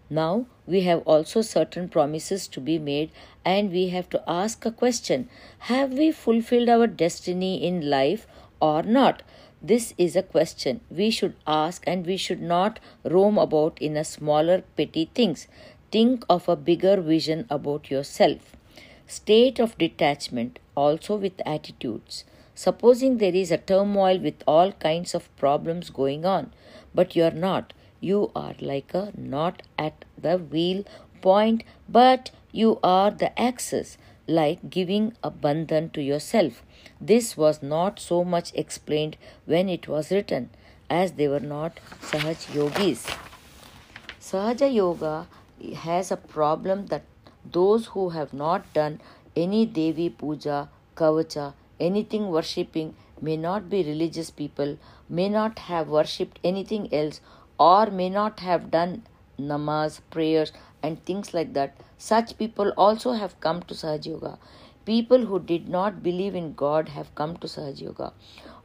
Now 0.08 0.46
we 0.66 0.82
have 0.82 1.00
also 1.02 1.42
certain 1.42 1.88
promises 1.88 2.46
to 2.48 2.60
be 2.60 2.78
made, 2.78 3.10
and 3.44 3.70
we 3.70 3.88
have 3.88 4.08
to 4.10 4.22
ask 4.28 4.64
a 4.64 4.70
question 4.70 5.28
Have 5.70 5.92
we 5.92 6.12
fulfilled 6.12 6.68
our 6.68 6.86
destiny 6.86 7.64
in 7.66 7.88
life 7.90 8.26
or 8.60 8.82
not? 8.82 9.22
This 9.72 9.94
is 9.98 10.16
a 10.16 10.22
question 10.22 10.80
we 10.90 11.10
should 11.10 11.34
ask, 11.46 11.82
and 11.86 12.06
we 12.06 12.16
should 12.16 12.42
not 12.50 12.78
roam 13.04 13.38
about 13.44 13.80
in 13.80 13.96
a 13.96 14.04
smaller, 14.04 14.62
petty 14.76 15.06
things. 15.20 15.46
Think 15.90 16.24
of 16.28 16.48
a 16.48 16.56
bigger 16.56 17.00
vision 17.00 17.46
about 17.50 17.90
yourself. 17.90 18.52
State 19.06 19.58
of 19.58 19.78
detachment, 19.78 20.60
also 20.76 21.16
with 21.16 21.40
attitudes. 21.44 22.24
Supposing 22.54 23.18
there 23.18 23.34
is 23.34 23.50
a 23.50 23.58
turmoil 23.72 24.18
with 24.18 24.44
all 24.46 24.70
kinds 24.72 25.14
of 25.14 25.34
problems 25.36 25.90
going 25.90 26.24
on, 26.24 26.52
but 26.94 27.16
you 27.16 27.24
are 27.24 27.38
not 27.48 27.72
you 28.00 28.30
are 28.36 28.54
like 28.60 28.94
a 28.94 29.10
not 29.16 29.62
at 29.78 30.04
the 30.16 30.36
wheel 30.38 30.84
point, 31.20 31.64
but 31.88 32.30
you 32.52 32.78
are 32.82 33.10
the 33.10 33.38
axis, 33.40 33.96
like 34.26 34.70
giving 34.70 35.14
a 35.22 35.30
bandhan 35.30 35.92
to 35.92 36.02
yourself. 36.02 36.62
This 37.00 37.36
was 37.36 37.62
not 37.62 38.00
so 38.00 38.24
much 38.24 38.52
explained 38.54 39.16
when 39.44 39.68
it 39.68 39.88
was 39.88 40.10
written, 40.10 40.50
as 40.90 41.12
they 41.12 41.28
were 41.28 41.40
not 41.40 41.78
Sahaj 42.00 42.54
yogis. 42.54 43.06
Sahaja 44.20 44.72
Yoga 44.72 45.28
has 45.76 46.10
a 46.10 46.16
problem 46.16 46.86
that 46.86 47.04
those 47.52 47.86
who 47.86 48.08
have 48.10 48.32
not 48.32 48.72
done 48.72 49.00
any 49.36 49.64
Devi 49.64 50.10
Puja, 50.10 50.68
Kavacha, 50.96 51.54
anything 51.78 52.28
worshipping, 52.28 52.94
may 53.20 53.36
not 53.36 53.70
be 53.70 53.84
religious 53.84 54.30
people, 54.30 54.78
may 55.08 55.28
not 55.28 55.60
have 55.60 55.88
worshipped 55.88 56.40
anything 56.42 56.92
else, 56.92 57.20
or 57.58 57.86
may 57.86 58.10
not 58.10 58.40
have 58.40 58.70
done 58.70 59.04
namas, 59.38 60.00
prayers, 60.10 60.52
and 60.86 61.04
things 61.04 61.32
like 61.38 61.52
that. 61.54 61.76
Such 61.98 62.36
people 62.38 62.72
also 62.86 63.12
have 63.22 63.38
come 63.40 63.62
to 63.70 63.74
Sahaj 63.82 64.06
Yoga. 64.12 64.38
People 64.84 65.26
who 65.26 65.40
did 65.52 65.68
not 65.68 66.02
believe 66.02 66.34
in 66.40 66.52
God 66.64 66.90
have 66.96 67.14
come 67.20 67.36
to 67.38 67.52
Sahaj 67.54 67.80
Yoga. 67.86 68.12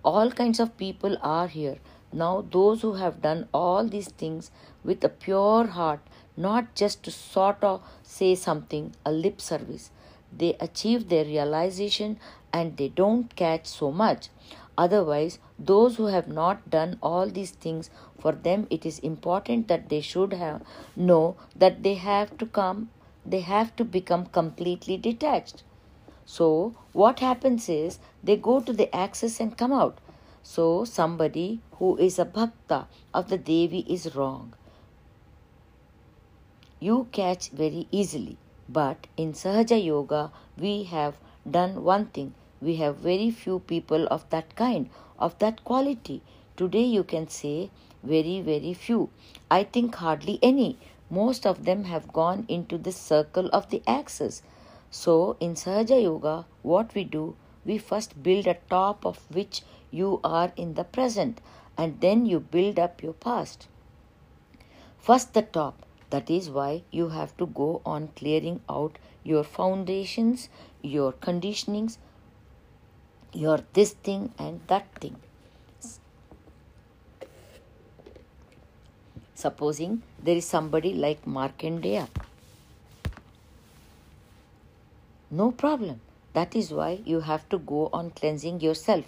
All 0.04 0.32
kinds 0.42 0.60
of 0.60 0.78
people 0.78 1.18
are 1.22 1.48
here. 1.48 1.78
Now, 2.14 2.46
those 2.52 2.82
who 2.82 2.94
have 2.96 3.22
done 3.22 3.48
all 3.54 3.88
these 3.88 4.10
things 4.10 4.52
with 4.84 5.04
a 5.04 5.10
pure 5.10 5.68
heart, 5.68 6.02
not 6.36 6.76
just 6.76 7.04
to 7.04 7.12
sort 7.12 7.64
of 7.64 7.82
say 8.04 8.36
something, 8.36 8.94
a 9.06 9.12
lip 9.12 9.40
service, 9.40 9.92
they 10.38 10.56
achieve 10.60 11.08
their 11.10 11.26
realization 11.26 12.20
and 12.54 12.78
they 12.78 12.90
don't 12.90 13.36
catch 13.36 13.66
so 13.68 13.92
much. 13.92 14.28
Otherwise, 14.78 15.40
those 15.60 15.98
who 15.98 16.06
have 16.06 16.28
not 16.28 16.70
done 16.70 16.98
all 17.02 17.28
these 17.28 17.52
things, 17.52 17.90
for 18.18 18.32
them 18.32 18.68
it 18.70 18.86
is 18.86 19.00
important 19.00 19.68
that 19.68 19.90
they 19.90 20.02
should 20.02 20.34
have 20.34 20.62
know 20.96 21.36
that 21.56 21.84
they 21.84 21.96
have 21.96 22.38
to 22.38 22.46
come, 22.46 22.90
they 23.26 23.42
have 23.42 23.76
to 23.76 23.84
become 23.84 24.26
completely 24.28 24.98
detached. 24.98 25.64
So, 26.26 26.74
what 26.94 27.20
happens 27.20 27.68
is 27.68 28.00
they 28.24 28.38
go 28.38 28.60
to 28.62 28.74
the 28.74 28.96
axis 28.96 29.40
and 29.40 29.58
come 29.58 29.74
out. 29.74 29.98
So, 30.44 30.86
somebody 30.86 31.62
who 31.74 31.98
is 31.98 32.18
a 32.18 32.26
bhakta 32.26 32.88
of 33.14 33.30
the 33.30 33.38
Devi 33.38 33.86
is 33.88 34.16
wrong. 34.16 34.54
You 36.80 37.08
catch 37.12 37.50
very 37.50 37.88
easily. 37.92 38.38
But 38.70 39.08
in 39.18 39.34
Sahaja 39.34 39.84
Yoga, 39.84 40.32
we 40.58 40.84
have 40.84 41.18
done 41.50 41.84
one 41.84 42.06
thing 42.06 42.34
we 42.62 42.76
have 42.76 42.98
very 42.98 43.32
few 43.32 43.60
people 43.60 44.08
of 44.08 44.30
that 44.30 44.56
kind, 44.56 44.90
of 45.18 45.38
that 45.40 45.64
quality. 45.64 46.22
Today 46.56 46.84
you 46.84 47.04
can 47.04 47.28
say 47.28 47.72
very, 48.04 48.42
very 48.42 48.74
few. 48.74 49.10
I 49.50 49.64
think 49.64 49.96
hardly 49.96 50.40
any. 50.42 50.78
Most 51.10 51.46
of 51.46 51.66
them 51.66 51.86
have 51.86 52.14
gone 52.14 52.46
into 52.48 52.78
the 52.78 52.92
circle 52.92 53.50
of 53.52 53.70
the 53.70 53.82
axis. 53.88 54.44
So, 54.90 55.38
in 55.40 55.56
Sahaja 55.56 56.02
Yoga, 56.02 56.46
what 56.62 56.94
we 56.94 57.04
do, 57.04 57.36
we 57.66 57.78
first 57.78 58.22
build 58.22 58.48
a 58.48 58.58
top 58.70 59.06
of 59.06 59.20
which 59.30 59.62
you 59.90 60.20
are 60.24 60.52
in 60.56 60.76
the 60.76 60.84
present, 60.84 61.42
and 61.78 62.00
then 62.00 62.26
you 62.26 62.40
build 62.40 62.80
up 62.80 63.04
your 63.04 63.14
past. 63.14 63.68
First, 65.00 65.34
the 65.34 65.42
top. 65.42 65.86
That 66.12 66.30
is 66.30 66.50
why 66.50 66.84
you 66.92 67.10
have 67.10 67.36
to 67.38 67.46
go 67.46 67.82
on 67.86 68.10
clearing 68.16 68.60
out 68.70 68.98
your 69.24 69.44
foundations, 69.44 70.50
your 70.82 71.14
conditionings, 71.14 71.98
you're 73.34 73.64
this 73.74 73.94
thing 73.94 74.34
and 74.38 74.60
that 74.68 74.94
thing. 74.96 75.16
Supposing 79.36 80.04
there 80.24 80.36
is 80.36 80.46
somebody 80.46 80.94
like 80.94 81.26
Markandeya. 81.26 82.08
No 85.32 85.52
problem. 85.52 86.02
That 86.34 86.56
is 86.56 86.72
why 86.72 87.00
you 87.06 87.22
have 87.22 87.48
to 87.50 87.58
go 87.58 87.90
on 87.92 88.12
cleansing 88.12 88.62
yourself. 88.62 89.06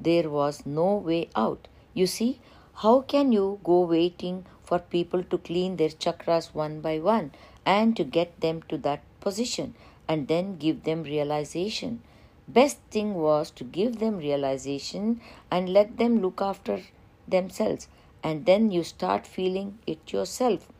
There 0.00 0.30
was 0.30 0.64
no 0.64 0.96
way 0.96 1.28
out. 1.36 1.68
You 1.92 2.06
see, 2.06 2.40
how 2.76 3.02
can 3.02 3.32
you 3.32 3.60
go 3.62 3.80
waiting 3.80 4.46
for 4.62 4.78
people 4.78 5.22
to 5.24 5.38
clean 5.38 5.76
their 5.76 5.90
chakras 5.90 6.54
one 6.54 6.80
by 6.80 6.98
one 6.98 7.32
and 7.66 7.96
to 7.96 8.04
get 8.04 8.40
them 8.40 8.62
to 8.68 8.78
that 8.78 9.02
position 9.20 9.74
and 10.08 10.28
then 10.28 10.56
give 10.56 10.84
them 10.84 11.02
realization? 11.02 12.02
Best 12.46 12.78
thing 12.90 13.14
was 13.14 13.50
to 13.52 13.64
give 13.64 13.98
them 13.98 14.18
realization 14.18 15.20
and 15.50 15.72
let 15.72 15.96
them 15.96 16.20
look 16.20 16.42
after 16.42 16.82
themselves. 17.26 17.88
And 18.22 18.44
then 18.44 18.70
you 18.70 18.84
start 18.84 19.26
feeling 19.26 19.78
it 19.86 20.12
yourself. 20.12 20.70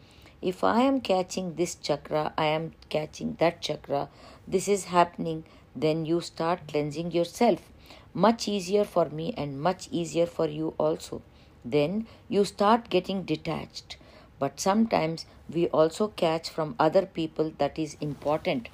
If 0.42 0.62
I 0.62 0.82
am 0.82 1.00
catching 1.00 1.54
this 1.54 1.74
chakra, 1.74 2.34
I 2.36 2.46
am 2.46 2.72
catching 2.90 3.36
that 3.38 3.62
chakra, 3.62 4.10
this 4.46 4.68
is 4.68 4.84
happening, 4.84 5.44
then 5.74 6.04
you 6.04 6.20
start 6.20 6.68
cleansing 6.68 7.12
yourself. 7.12 7.72
Much 8.12 8.46
easier 8.46 8.84
for 8.84 9.08
me 9.08 9.32
and 9.36 9.60
much 9.60 9.88
easier 9.90 10.26
for 10.26 10.46
you 10.46 10.74
also. 10.78 11.22
Then 11.64 12.06
you 12.28 12.44
start 12.44 12.90
getting 12.90 13.22
detached. 13.22 13.96
But 14.38 14.60
sometimes 14.60 15.24
we 15.48 15.68
also 15.68 16.08
catch 16.08 16.50
from 16.50 16.76
other 16.78 17.06
people 17.06 17.52
that 17.58 17.78
is 17.78 17.96
important 18.00 18.68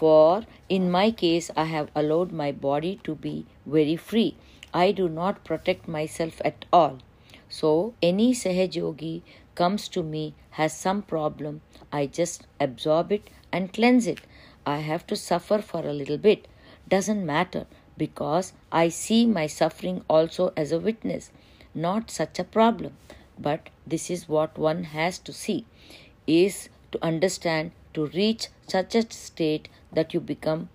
for 0.00 0.44
in 0.70 0.90
my 0.90 1.10
case, 1.10 1.50
I 1.56 1.64
have 1.64 1.90
allowed 1.94 2.32
my 2.32 2.52
body 2.52 2.98
to 3.04 3.14
be 3.14 3.44
very 3.66 3.96
free. 3.96 4.36
I 4.72 4.92
do 4.92 5.08
not 5.08 5.44
protect 5.44 5.88
myself 5.88 6.40
at 6.44 6.64
all. 6.72 6.98
So, 7.48 7.94
any 8.00 8.32
Sahaj 8.32 8.76
Yogi 8.76 9.22
comes 9.54 9.88
to 9.88 10.02
me 10.02 10.34
has 10.52 10.76
some 10.76 11.02
problem, 11.02 11.60
I 11.92 12.06
just 12.06 12.46
absorb 12.58 13.12
it 13.12 13.28
and 13.52 13.72
cleanse 13.72 14.06
it. 14.06 14.20
I 14.64 14.78
have 14.78 15.06
to 15.08 15.16
suffer 15.16 15.58
for 15.58 15.80
a 15.86 15.92
little 15.92 16.18
bit. 16.18 16.46
Doesn't 16.88 17.26
matter 17.26 17.66
because 17.98 18.52
I 18.72 18.88
see 18.88 19.26
my 19.26 19.46
suffering 19.48 20.02
also 20.08 20.52
as 20.56 20.72
a 20.72 20.80
witness, 20.80 21.30
not 21.74 22.10
such 22.10 22.38
a 22.38 22.44
problem. 22.44 22.96
But 23.38 23.68
this 23.86 24.10
is 24.10 24.28
what 24.28 24.56
one 24.56 24.84
has 24.84 25.18
to 25.20 25.32
see 25.32 25.66
is 26.26 26.68
to 26.92 27.04
understand 27.04 27.72
to 27.94 28.06
reach 28.06 28.48
such 28.66 28.94
a 28.94 29.02
state 29.10 29.68
that 29.92 30.14
you 30.14 30.20
become 30.20 30.68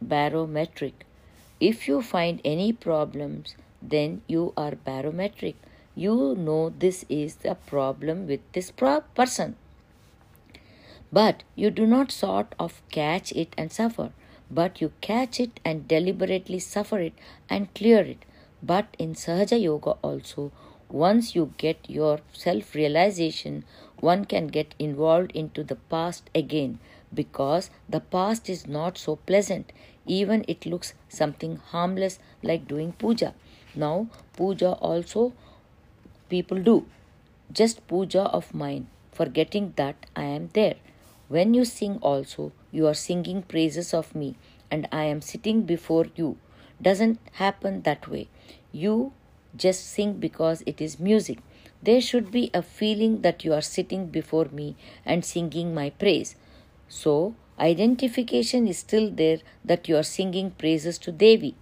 barometric. 0.00 1.06
If 1.60 1.88
you 1.88 2.02
find 2.02 2.40
any 2.44 2.72
problems, 2.72 3.56
then 3.80 4.22
you 4.26 4.52
are 4.56 4.72
barometric. 4.76 5.56
You 5.94 6.34
know 6.36 6.70
this 6.70 7.04
is 7.08 7.36
the 7.36 7.54
problem 7.54 8.26
with 8.26 8.40
this 8.52 8.70
pro- 8.70 9.02
person. 9.14 9.56
But 11.12 11.44
you 11.54 11.70
do 11.70 11.86
not 11.86 12.10
sort 12.10 12.56
of 12.58 12.82
catch 12.90 13.30
it 13.30 13.54
and 13.56 13.70
suffer. 13.70 14.10
but 14.50 14.80
you 14.82 14.92
catch 15.00 15.38
it 15.40 15.60
and 15.64 15.86
deliberately 15.88 16.58
suffer 16.58 16.98
it 16.98 17.12
and 17.48 17.72
clear 17.74 18.00
it. 18.02 18.24
But 18.62 18.96
in 18.98 19.14
Sahaja 19.14 19.58
Yoga 19.62 19.92
also, 20.02 20.50
once 20.88 21.34
you 21.36 21.54
get 21.56 21.88
your 21.88 22.20
self 22.32 22.74
realization, 22.74 23.64
one 24.00 24.24
can 24.24 24.48
get 24.48 24.74
involved 24.78 25.30
into 25.32 25.62
the 25.64 25.76
past 25.94 26.28
again 26.34 26.80
because 27.14 27.70
the 27.88 28.00
past 28.00 28.48
is 28.48 28.66
not 28.66 28.98
so 28.98 29.16
pleasant. 29.16 29.72
Even 30.06 30.44
it 30.48 30.66
looks 30.66 30.94
something 31.08 31.56
harmless 31.56 32.18
like 32.42 32.66
doing 32.66 32.92
puja. 32.92 33.34
Now, 33.74 34.08
puja 34.36 34.72
also 34.72 35.32
people 36.28 36.62
do. 36.62 36.86
Just 37.52 37.86
puja 37.86 38.22
of 38.22 38.54
mine, 38.54 38.86
forgetting 39.12 39.74
that 39.76 40.06
I 40.16 40.24
am 40.24 40.48
there. 40.54 40.76
When 41.28 41.54
you 41.54 41.64
sing 41.64 41.98
also, 42.02 42.52
you 42.70 42.86
are 42.86 42.94
singing 42.94 43.42
praises 43.42 43.94
of 43.94 44.14
me, 44.14 44.36
and 44.70 44.88
I 44.92 45.04
am 45.04 45.20
sitting 45.20 45.62
before 45.62 46.06
you. 46.16 46.36
Doesn't 46.80 47.20
happen 47.32 47.82
that 47.82 48.08
way. 48.08 48.28
You 48.72 49.12
just 49.56 49.86
sing 49.86 50.14
because 50.14 50.62
it 50.66 50.80
is 50.80 50.98
music. 50.98 51.38
There 51.82 52.00
should 52.00 52.30
be 52.30 52.50
a 52.54 52.62
feeling 52.62 53.22
that 53.22 53.44
you 53.44 53.52
are 53.52 53.62
sitting 53.62 54.06
before 54.06 54.46
me 54.52 54.76
and 55.04 55.24
singing 55.24 55.74
my 55.74 55.90
praise. 55.90 56.36
So, 56.94 57.34
identification 57.58 58.68
is 58.68 58.80
still 58.80 59.10
there 59.10 59.38
that 59.64 59.88
you 59.88 59.96
are 59.96 60.02
singing 60.02 60.50
praises 60.50 60.98
to 60.98 61.10
Devi. 61.10 61.54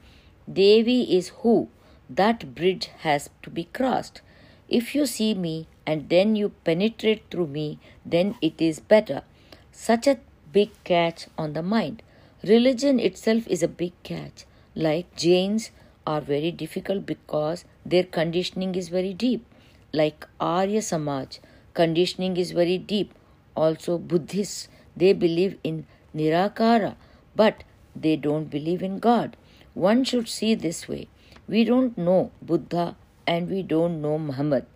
Devi 0.52 1.16
is 1.16 1.28
who? 1.42 1.68
That 2.08 2.52
bridge 2.56 2.86
has 3.02 3.30
to 3.44 3.50
be 3.50 3.64
crossed. 3.72 4.22
If 4.68 4.92
you 4.92 5.06
see 5.06 5.34
me 5.34 5.68
and 5.86 6.08
then 6.08 6.34
you 6.34 6.48
penetrate 6.64 7.30
through 7.30 7.46
me, 7.46 7.78
then 8.04 8.34
it 8.42 8.60
is 8.60 8.80
better. 8.80 9.22
Such 9.70 10.08
a 10.08 10.18
big 10.52 10.70
catch 10.82 11.28
on 11.38 11.52
the 11.52 11.62
mind. 11.62 12.02
Religion 12.42 12.98
itself 12.98 13.46
is 13.46 13.62
a 13.62 13.68
big 13.68 13.92
catch. 14.02 14.46
Like 14.74 15.14
Jains 15.14 15.70
are 16.08 16.20
very 16.20 16.50
difficult 16.50 17.06
because 17.06 17.64
their 17.86 18.02
conditioning 18.02 18.74
is 18.74 18.88
very 18.88 19.14
deep. 19.14 19.46
Like 19.92 20.26
Arya 20.40 20.82
Samaj, 20.82 21.38
conditioning 21.72 22.36
is 22.36 22.50
very 22.50 22.78
deep. 22.78 23.14
Also, 23.54 23.96
Buddhists 23.96 24.68
they 24.96 25.12
believe 25.12 25.58
in 25.62 25.86
Nirakara, 26.14 26.96
but 27.34 27.64
they 27.94 28.16
don't 28.16 28.50
believe 28.50 28.82
in 28.82 28.98
God. 28.98 29.36
One 29.74 30.04
should 30.04 30.28
see 30.28 30.54
this 30.54 30.88
way. 30.88 31.08
We 31.48 31.64
don't 31.64 31.96
know 31.96 32.30
Buddha 32.42 32.96
and 33.26 33.48
we 33.48 33.62
don't 33.62 34.00
know 34.00 34.18
Muhammad. 34.18 34.66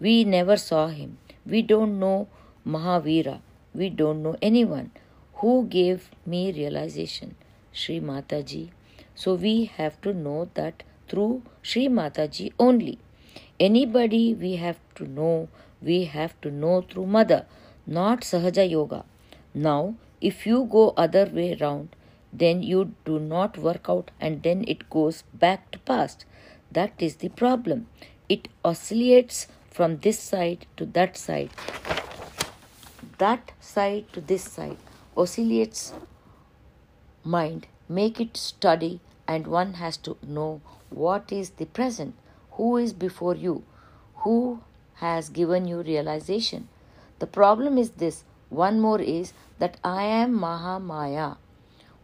We 0.00 0.24
never 0.24 0.56
saw 0.56 0.88
him. 0.88 1.18
We 1.46 1.62
don't 1.62 1.98
know 1.98 2.28
Mahavira. 2.66 3.40
We 3.74 3.88
don't 3.88 4.22
know 4.22 4.36
anyone. 4.42 4.90
Who 5.34 5.66
gave 5.66 6.10
me 6.26 6.52
realization? 6.52 7.34
Sri 7.72 8.00
Mataji. 8.00 8.70
So 9.14 9.34
we 9.34 9.64
have 9.64 10.00
to 10.02 10.12
know 10.12 10.50
that 10.54 10.82
through 11.08 11.42
Sri 11.62 11.88
Mataji 11.88 12.52
only. 12.58 12.98
Anybody 13.58 14.34
we 14.34 14.56
have 14.56 14.78
to 14.96 15.06
know, 15.06 15.48
we 15.80 16.04
have 16.04 16.40
to 16.42 16.50
know 16.50 16.82
through 16.82 17.06
Mother, 17.06 17.46
not 17.86 18.20
Sahaja 18.20 18.68
Yoga. 18.68 19.04
Now, 19.54 19.94
if 20.20 20.46
you 20.46 20.64
go 20.64 20.94
other 20.96 21.26
way 21.26 21.56
round, 21.60 21.94
then 22.32 22.62
you 22.62 22.94
do 23.04 23.18
not 23.18 23.58
work 23.58 23.86
out 23.88 24.10
and 24.20 24.42
then 24.42 24.64
it 24.66 24.88
goes 24.88 25.22
back 25.34 25.70
to 25.72 25.78
past. 25.80 26.24
That 26.70 26.92
is 26.98 27.16
the 27.16 27.28
problem. 27.28 27.86
It 28.28 28.48
oscillates 28.64 29.48
from 29.70 29.98
this 29.98 30.18
side 30.18 30.66
to 30.76 30.86
that 30.86 31.16
side, 31.16 31.50
that 33.18 33.52
side 33.60 34.10
to 34.12 34.20
this 34.20 34.44
side, 34.44 34.78
oscillates 35.16 35.92
mind, 37.24 37.66
make 37.88 38.20
it 38.20 38.36
study, 38.36 39.00
and 39.26 39.46
one 39.46 39.74
has 39.74 39.96
to 39.98 40.16
know 40.22 40.60
what 40.90 41.30
is 41.32 41.50
the 41.50 41.66
present, 41.66 42.14
who 42.52 42.76
is 42.76 42.92
before 42.92 43.34
you, 43.34 43.64
who 44.16 44.60
has 44.94 45.28
given 45.28 45.66
you 45.66 45.82
realization. 45.82 46.68
The 47.18 47.26
problem 47.26 47.78
is 47.78 47.90
this 47.90 48.24
one 48.52 48.80
more 48.80 49.00
is 49.00 49.32
that 49.58 49.78
I 49.82 50.02
am 50.04 50.38
Mahamaya. 50.38 51.36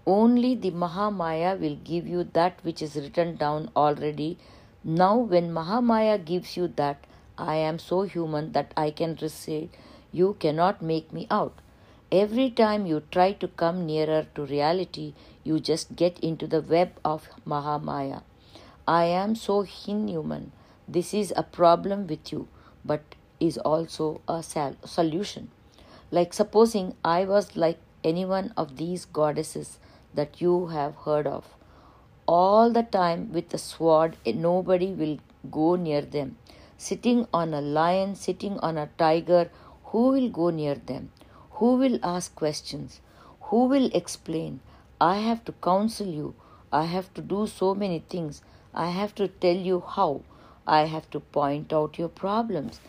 Only 0.06 0.54
the 0.54 0.70
Mahamaya 0.70 1.60
will 1.60 1.76
give 1.84 2.06
you 2.06 2.24
that 2.32 2.58
which 2.62 2.80
is 2.80 2.96
written 2.96 3.36
down 3.36 3.70
already. 3.76 4.38
Now, 4.82 5.16
when 5.18 5.52
Mahamaya 5.52 6.24
gives 6.24 6.56
you 6.56 6.68
that, 6.76 7.04
I 7.36 7.56
am 7.56 7.78
so 7.78 8.02
human 8.02 8.52
that 8.52 8.72
I 8.76 8.90
can 8.90 9.18
receive, 9.20 9.68
you 10.10 10.36
cannot 10.40 10.80
make 10.80 11.12
me 11.12 11.26
out. 11.30 11.52
Every 12.10 12.50
time 12.50 12.86
you 12.86 13.02
try 13.10 13.32
to 13.32 13.48
come 13.48 13.84
nearer 13.84 14.26
to 14.34 14.46
reality, 14.46 15.12
you 15.44 15.60
just 15.60 15.94
get 15.94 16.18
into 16.20 16.46
the 16.46 16.62
web 16.62 16.92
of 17.04 17.28
Mahamaya. 17.46 18.22
I 18.86 19.04
am 19.04 19.34
so 19.34 19.66
inhuman. 19.86 20.52
This 20.88 21.12
is 21.12 21.34
a 21.36 21.42
problem 21.42 22.06
with 22.06 22.32
you, 22.32 22.48
but 22.82 23.02
is 23.38 23.58
also 23.58 24.22
a 24.26 24.42
solution. 24.42 25.50
Like 26.10 26.32
supposing 26.32 26.94
I 27.04 27.24
was 27.24 27.56
like 27.56 27.78
any 28.02 28.24
one 28.24 28.52
of 28.56 28.76
these 28.76 29.04
goddesses 29.04 29.78
that 30.14 30.40
you 30.40 30.68
have 30.68 30.94
heard 31.04 31.26
of. 31.26 31.46
All 32.26 32.70
the 32.70 32.82
time 32.82 33.32
with 33.32 33.52
a 33.52 33.58
sword, 33.58 34.16
eh, 34.24 34.32
nobody 34.34 34.92
will 34.92 35.18
go 35.50 35.76
near 35.76 36.00
them. 36.00 36.36
Sitting 36.76 37.26
on 37.32 37.52
a 37.54 37.60
lion, 37.60 38.14
sitting 38.14 38.58
on 38.60 38.78
a 38.78 38.88
tiger, 38.98 39.50
who 39.84 40.08
will 40.08 40.28
go 40.28 40.50
near 40.50 40.74
them? 40.74 41.10
Who 41.52 41.76
will 41.76 41.98
ask 42.02 42.34
questions? 42.34 43.00
Who 43.50 43.64
will 43.66 43.90
explain? 43.92 44.60
I 45.00 45.16
have 45.18 45.44
to 45.46 45.52
counsel 45.52 46.06
you. 46.06 46.34
I 46.72 46.84
have 46.84 47.12
to 47.14 47.22
do 47.22 47.46
so 47.46 47.74
many 47.74 48.00
things. 48.00 48.42
I 48.74 48.90
have 48.90 49.14
to 49.16 49.28
tell 49.28 49.56
you 49.56 49.80
how. 49.80 50.22
I 50.66 50.84
have 50.84 51.08
to 51.10 51.20
point 51.20 51.72
out 51.72 51.98
your 51.98 52.08
problems. 52.08 52.80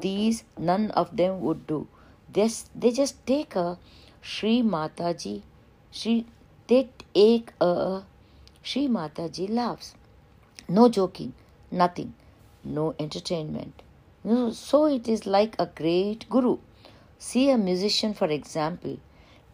These 0.00 0.44
none 0.58 0.90
of 0.90 1.16
them 1.16 1.40
would 1.40 1.66
do. 1.66 1.88
This, 2.34 2.68
they 2.74 2.90
just 2.90 3.24
take 3.26 3.56
a 3.56 3.78
Sri 4.20 4.60
Mataji, 4.62 5.42
Sri, 5.90 6.26
they 6.66 6.88
take 7.14 7.52
a 7.60 8.02
Sri 8.62 8.88
Mataji 8.88 9.48
laughs. 9.48 9.94
No 10.68 10.88
joking, 10.88 11.32
nothing, 11.70 12.14
no 12.64 12.94
entertainment. 12.98 13.82
So 14.52 14.86
it 14.86 15.06
is 15.06 15.26
like 15.26 15.54
a 15.58 15.66
great 15.66 16.28
guru. 16.28 16.58
See 17.18 17.50
a 17.50 17.56
musician, 17.56 18.14
for 18.14 18.26
example, 18.26 18.98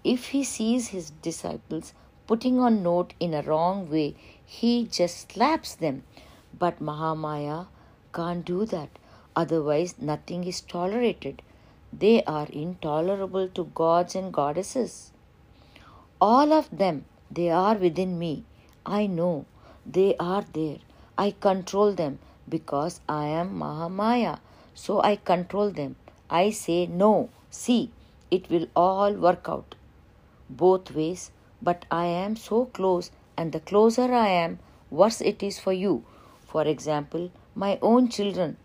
if 0.02 0.28
he 0.28 0.42
sees 0.42 0.88
his 0.88 1.10
disciples 1.10 1.92
putting 2.26 2.58
on 2.60 2.82
note 2.82 3.12
in 3.20 3.34
a 3.34 3.42
wrong 3.42 3.90
way, 3.90 4.14
he 4.44 4.86
just 4.86 5.32
slaps 5.32 5.74
them. 5.74 6.04
But 6.58 6.80
Mahamaya 6.80 7.66
can't 8.14 8.44
do 8.44 8.64
that. 8.66 8.88
Otherwise, 9.36 9.96
nothing 9.98 10.44
is 10.44 10.60
tolerated. 10.60 11.42
They 11.92 12.22
are 12.24 12.46
intolerable 12.52 13.48
to 13.48 13.64
gods 13.74 14.14
and 14.14 14.32
goddesses. 14.32 15.12
All 16.20 16.52
of 16.52 16.70
them, 16.70 17.04
they 17.30 17.50
are 17.50 17.74
within 17.74 18.18
me. 18.18 18.44
I 18.86 19.06
know 19.06 19.46
they 19.84 20.14
are 20.18 20.44
there. 20.52 20.78
I 21.18 21.32
control 21.32 21.92
them 21.92 22.18
because 22.48 23.00
I 23.08 23.26
am 23.26 23.58
Mahamaya. 23.58 24.38
So 24.74 25.02
I 25.02 25.16
control 25.16 25.70
them. 25.70 25.96
I 26.30 26.50
say, 26.50 26.86
no, 26.86 27.28
see, 27.50 27.90
it 28.30 28.48
will 28.48 28.68
all 28.76 29.12
work 29.12 29.46
out. 29.48 29.74
Both 30.48 30.92
ways, 30.92 31.32
but 31.60 31.84
I 31.90 32.06
am 32.06 32.36
so 32.36 32.66
close, 32.66 33.10
and 33.36 33.52
the 33.52 33.60
closer 33.60 34.12
I 34.14 34.28
am, 34.28 34.58
worse 34.90 35.20
it 35.20 35.42
is 35.42 35.58
for 35.58 35.72
you. 35.72 36.04
For 36.46 36.64
example, 36.64 37.30
my 37.54 37.78
own 37.82 38.08
children 38.08 38.56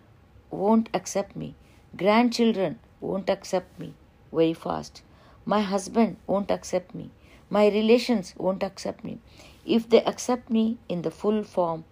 won't 0.51 0.89
accept 0.93 1.35
me, 1.35 1.55
grandchildren 1.97 2.79
won't 3.01 3.29
accept 3.29 3.79
me 3.79 3.93
very 4.31 4.53
fast. 4.53 5.01
My 5.45 5.62
husband 5.62 6.17
won't 6.27 6.51
accept 6.51 6.95
me. 6.95 7.10
My 7.49 7.67
relations 7.67 8.34
won't 8.38 8.63
accept 8.63 9.03
me. 9.03 9.19
If 9.65 9.89
they 9.89 10.03
accept 10.03 10.49
me 10.49 10.77
in 10.89 11.03
the 11.03 11.12
full 11.12 11.43
form, 11.43 11.86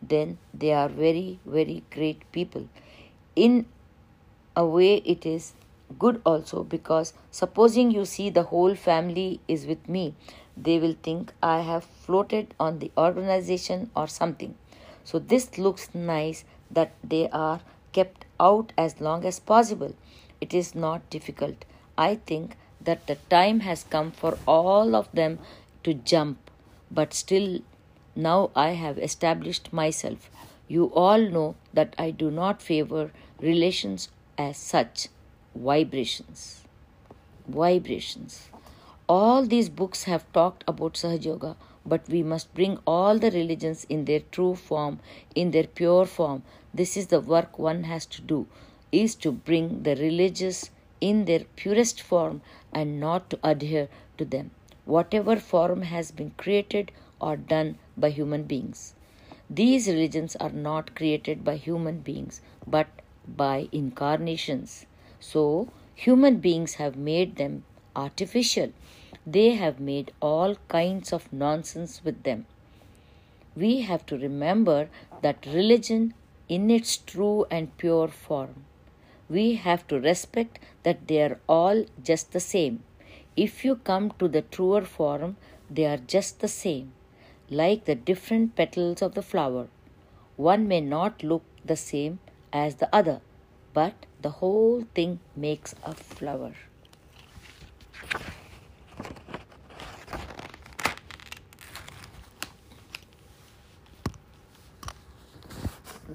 then 0.00 0.38
they 0.52 0.72
are 0.72 0.88
very, 0.88 1.38
very 1.46 1.82
great 1.90 2.30
people. 2.32 2.68
In 3.36 3.66
a 4.56 4.64
way, 4.64 4.96
it 4.96 5.26
is 5.26 5.54
good 5.98 6.20
also 6.24 6.62
because 6.62 7.12
supposing 7.30 7.90
you 7.90 8.04
see 8.04 8.30
the 8.30 8.44
whole 8.44 8.74
family 8.74 9.40
is 9.48 9.66
with 9.66 9.88
me, 9.88 10.14
they 10.56 10.78
will 10.78 10.96
think 11.02 11.32
I 11.42 11.60
have 11.60 11.84
floated 11.84 12.54
on 12.58 12.78
the 12.78 12.90
organization 12.96 13.90
or 13.96 14.06
something. 14.06 14.54
So, 15.04 15.18
this 15.18 15.58
looks 15.58 15.94
nice 15.94 16.44
that 16.70 16.92
they 17.02 17.28
are 17.30 17.60
kept 17.92 18.24
out 18.38 18.72
as 18.78 19.00
long 19.00 19.24
as 19.24 19.40
possible 19.40 19.94
it 20.42 20.52
is 20.60 20.74
not 20.74 21.08
difficult. 21.16 21.64
I 21.96 22.14
think 22.30 22.56
that 22.80 23.06
the 23.06 23.16
time 23.30 23.60
has 23.60 23.84
come 23.96 24.10
for 24.10 24.38
all 24.46 24.96
of 24.96 25.10
them 25.12 25.38
to 25.84 25.94
jump, 25.94 26.50
but 26.90 27.14
still, 27.14 27.60
now 28.14 28.50
I 28.54 28.70
have 28.70 28.98
established 28.98 29.72
myself. 29.72 30.30
You 30.68 30.86
all 30.94 31.18
know 31.36 31.54
that 31.72 31.94
I 31.98 32.10
do 32.10 32.30
not 32.30 32.62
favor 32.62 33.10
relations 33.40 34.08
as 34.36 34.56
such 34.56 35.08
vibrations. 35.54 36.64
Vibrations. 37.46 38.48
All 39.08 39.44
these 39.44 39.68
books 39.68 40.04
have 40.04 40.30
talked 40.32 40.64
about 40.66 40.94
Sahaja 40.94 41.24
Yoga, 41.24 41.56
but 41.84 42.08
we 42.08 42.22
must 42.22 42.52
bring 42.54 42.78
all 42.86 43.18
the 43.18 43.30
religions 43.30 43.84
in 43.88 44.04
their 44.04 44.20
true 44.30 44.54
form, 44.54 45.00
in 45.34 45.50
their 45.50 45.66
pure 45.66 46.06
form. 46.06 46.42
This 46.72 46.96
is 46.96 47.08
the 47.08 47.20
work 47.20 47.58
one 47.58 47.84
has 47.84 48.06
to 48.06 48.22
do, 48.22 48.46
is 48.92 49.14
to 49.16 49.32
bring 49.32 49.82
the 49.82 49.96
religious 49.96 50.70
in 51.00 51.24
their 51.24 51.44
purest 51.56 52.00
form 52.00 52.42
and 52.72 53.00
not 53.00 53.28
to 53.30 53.38
adhere 53.42 53.88
to 54.18 54.24
them, 54.24 54.50
whatever 54.84 55.36
form 55.36 55.82
has 55.82 56.10
been 56.10 56.30
created 56.36 56.92
or 57.20 57.36
done 57.36 57.78
by 57.96 58.10
human 58.10 58.44
beings. 58.44 58.94
These 59.50 59.88
religions 59.88 60.36
are 60.36 60.50
not 60.50 60.94
created 60.94 61.44
by 61.44 61.56
human 61.56 62.00
beings 62.00 62.40
but 62.66 62.86
by 63.26 63.68
incarnations. 63.72 64.86
So, 65.20 65.68
human 65.94 66.36
beings 66.38 66.74
have 66.74 66.96
made 66.96 67.36
them 67.36 67.64
artificial. 67.94 68.72
They 69.26 69.50
have 69.54 69.78
made 69.78 70.12
all 70.20 70.56
kinds 70.68 71.12
of 71.12 71.32
nonsense 71.32 72.00
with 72.04 72.22
them. 72.22 72.46
We 73.54 73.82
have 73.82 74.06
to 74.06 74.18
remember 74.18 74.88
that 75.20 75.46
religion, 75.46 76.14
in 76.48 76.70
its 76.70 76.96
true 76.96 77.46
and 77.50 77.76
pure 77.76 78.08
form, 78.08 78.64
we 79.32 79.54
have 79.54 79.86
to 79.88 79.98
respect 79.98 80.58
that 80.82 81.06
they 81.08 81.20
are 81.22 81.38
all 81.48 81.84
just 82.10 82.32
the 82.32 82.40
same. 82.40 82.82
If 83.36 83.64
you 83.64 83.76
come 83.76 84.12
to 84.18 84.28
the 84.28 84.42
truer 84.42 84.82
form, 84.82 85.36
they 85.70 85.86
are 85.86 85.96
just 85.96 86.40
the 86.40 86.48
same, 86.48 86.92
like 87.48 87.86
the 87.86 87.94
different 87.94 88.56
petals 88.56 89.00
of 89.00 89.14
the 89.14 89.22
flower. 89.22 89.68
One 90.36 90.68
may 90.68 90.80
not 90.80 91.22
look 91.22 91.44
the 91.64 91.76
same 91.76 92.18
as 92.52 92.74
the 92.76 92.94
other, 92.94 93.20
but 93.72 94.06
the 94.20 94.30
whole 94.40 94.84
thing 94.94 95.20
makes 95.34 95.74
a 95.82 95.94
flower. 95.94 96.52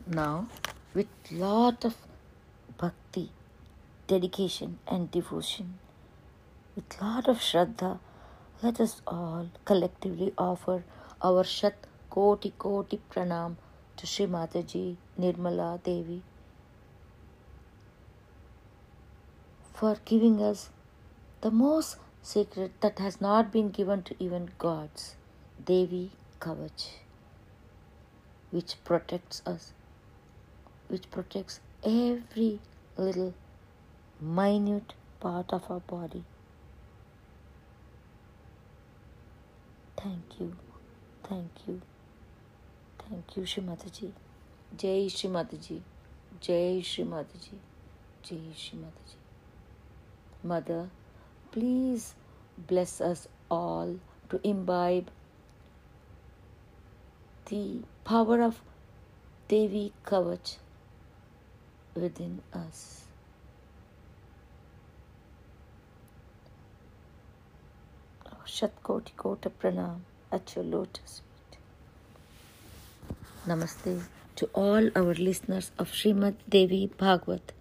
Now, 0.05 0.47
with 0.93 1.07
lot 1.31 1.83
of 1.83 2.06
dedication, 4.07 4.79
and 4.87 5.11
devotion, 5.11 5.79
with 6.75 7.01
lot 7.01 7.27
of 7.27 7.37
shraddha, 7.37 7.99
let 8.63 8.79
us 8.79 9.01
all 9.05 9.49
collectively 9.65 10.33
offer 10.37 10.83
our 11.21 11.43
Shat 11.43 11.75
Koti 12.09 12.53
Koti 12.57 12.99
Pranam 13.11 13.57
to 13.97 14.07
Sri 14.07 14.25
Mataji 14.25 14.95
Nirmala 15.19 15.83
Devi 15.83 16.21
for 19.73 19.97
giving 20.05 20.41
us 20.41 20.69
the 21.41 21.51
most 21.51 21.97
secret 22.23 22.71
that 22.81 22.97
has 22.97 23.21
not 23.21 23.51
been 23.51 23.69
given 23.69 24.01
to 24.03 24.15
even 24.19 24.49
gods, 24.57 25.15
Devi 25.63 26.11
Kavach, 26.39 26.87
which 28.49 28.75
protects 28.83 29.43
us, 29.45 29.73
which 30.87 31.11
protects 31.11 31.59
every 31.83 32.59
little 32.97 33.35
minute 34.21 34.93
part 35.19 35.53
of 35.53 35.69
our 35.69 35.79
body. 35.79 36.23
Thank 39.97 40.39
you, 40.39 40.55
thank 41.23 41.49
you, 41.67 41.81
thank 43.09 43.35
you, 43.35 43.43
Shrimataji. 43.43 44.11
Jai 44.77 45.07
Shrimataji, 45.07 45.81
Jai 46.41 46.81
Shrimataji, 46.81 47.57
Jai 48.23 48.53
Shrimataji. 48.55 49.15
Mother, 50.43 50.89
please 51.51 52.13
bless 52.57 53.01
us 53.01 53.27
all 53.49 53.99
to 54.29 54.39
imbibe 54.43 55.09
the 57.47 57.81
power 58.03 58.41
of 58.41 58.61
Devi 59.47 59.93
Kavach 60.05 60.57
within 61.95 62.41
us. 62.53 63.06
Shatkoti 68.47 69.13
Kota 69.17 69.49
Pranam 69.49 69.99
at 70.31 70.55
your 70.55 70.63
lotus 70.63 71.21
feet. 71.49 71.59
Namaste 73.45 74.03
to 74.37 74.45
all 74.53 74.89
our 74.95 75.13
listeners 75.15 75.71
of 75.77 75.91
Srimad 75.91 76.35
Devi 76.47 76.87
Bhagwat. 76.87 77.51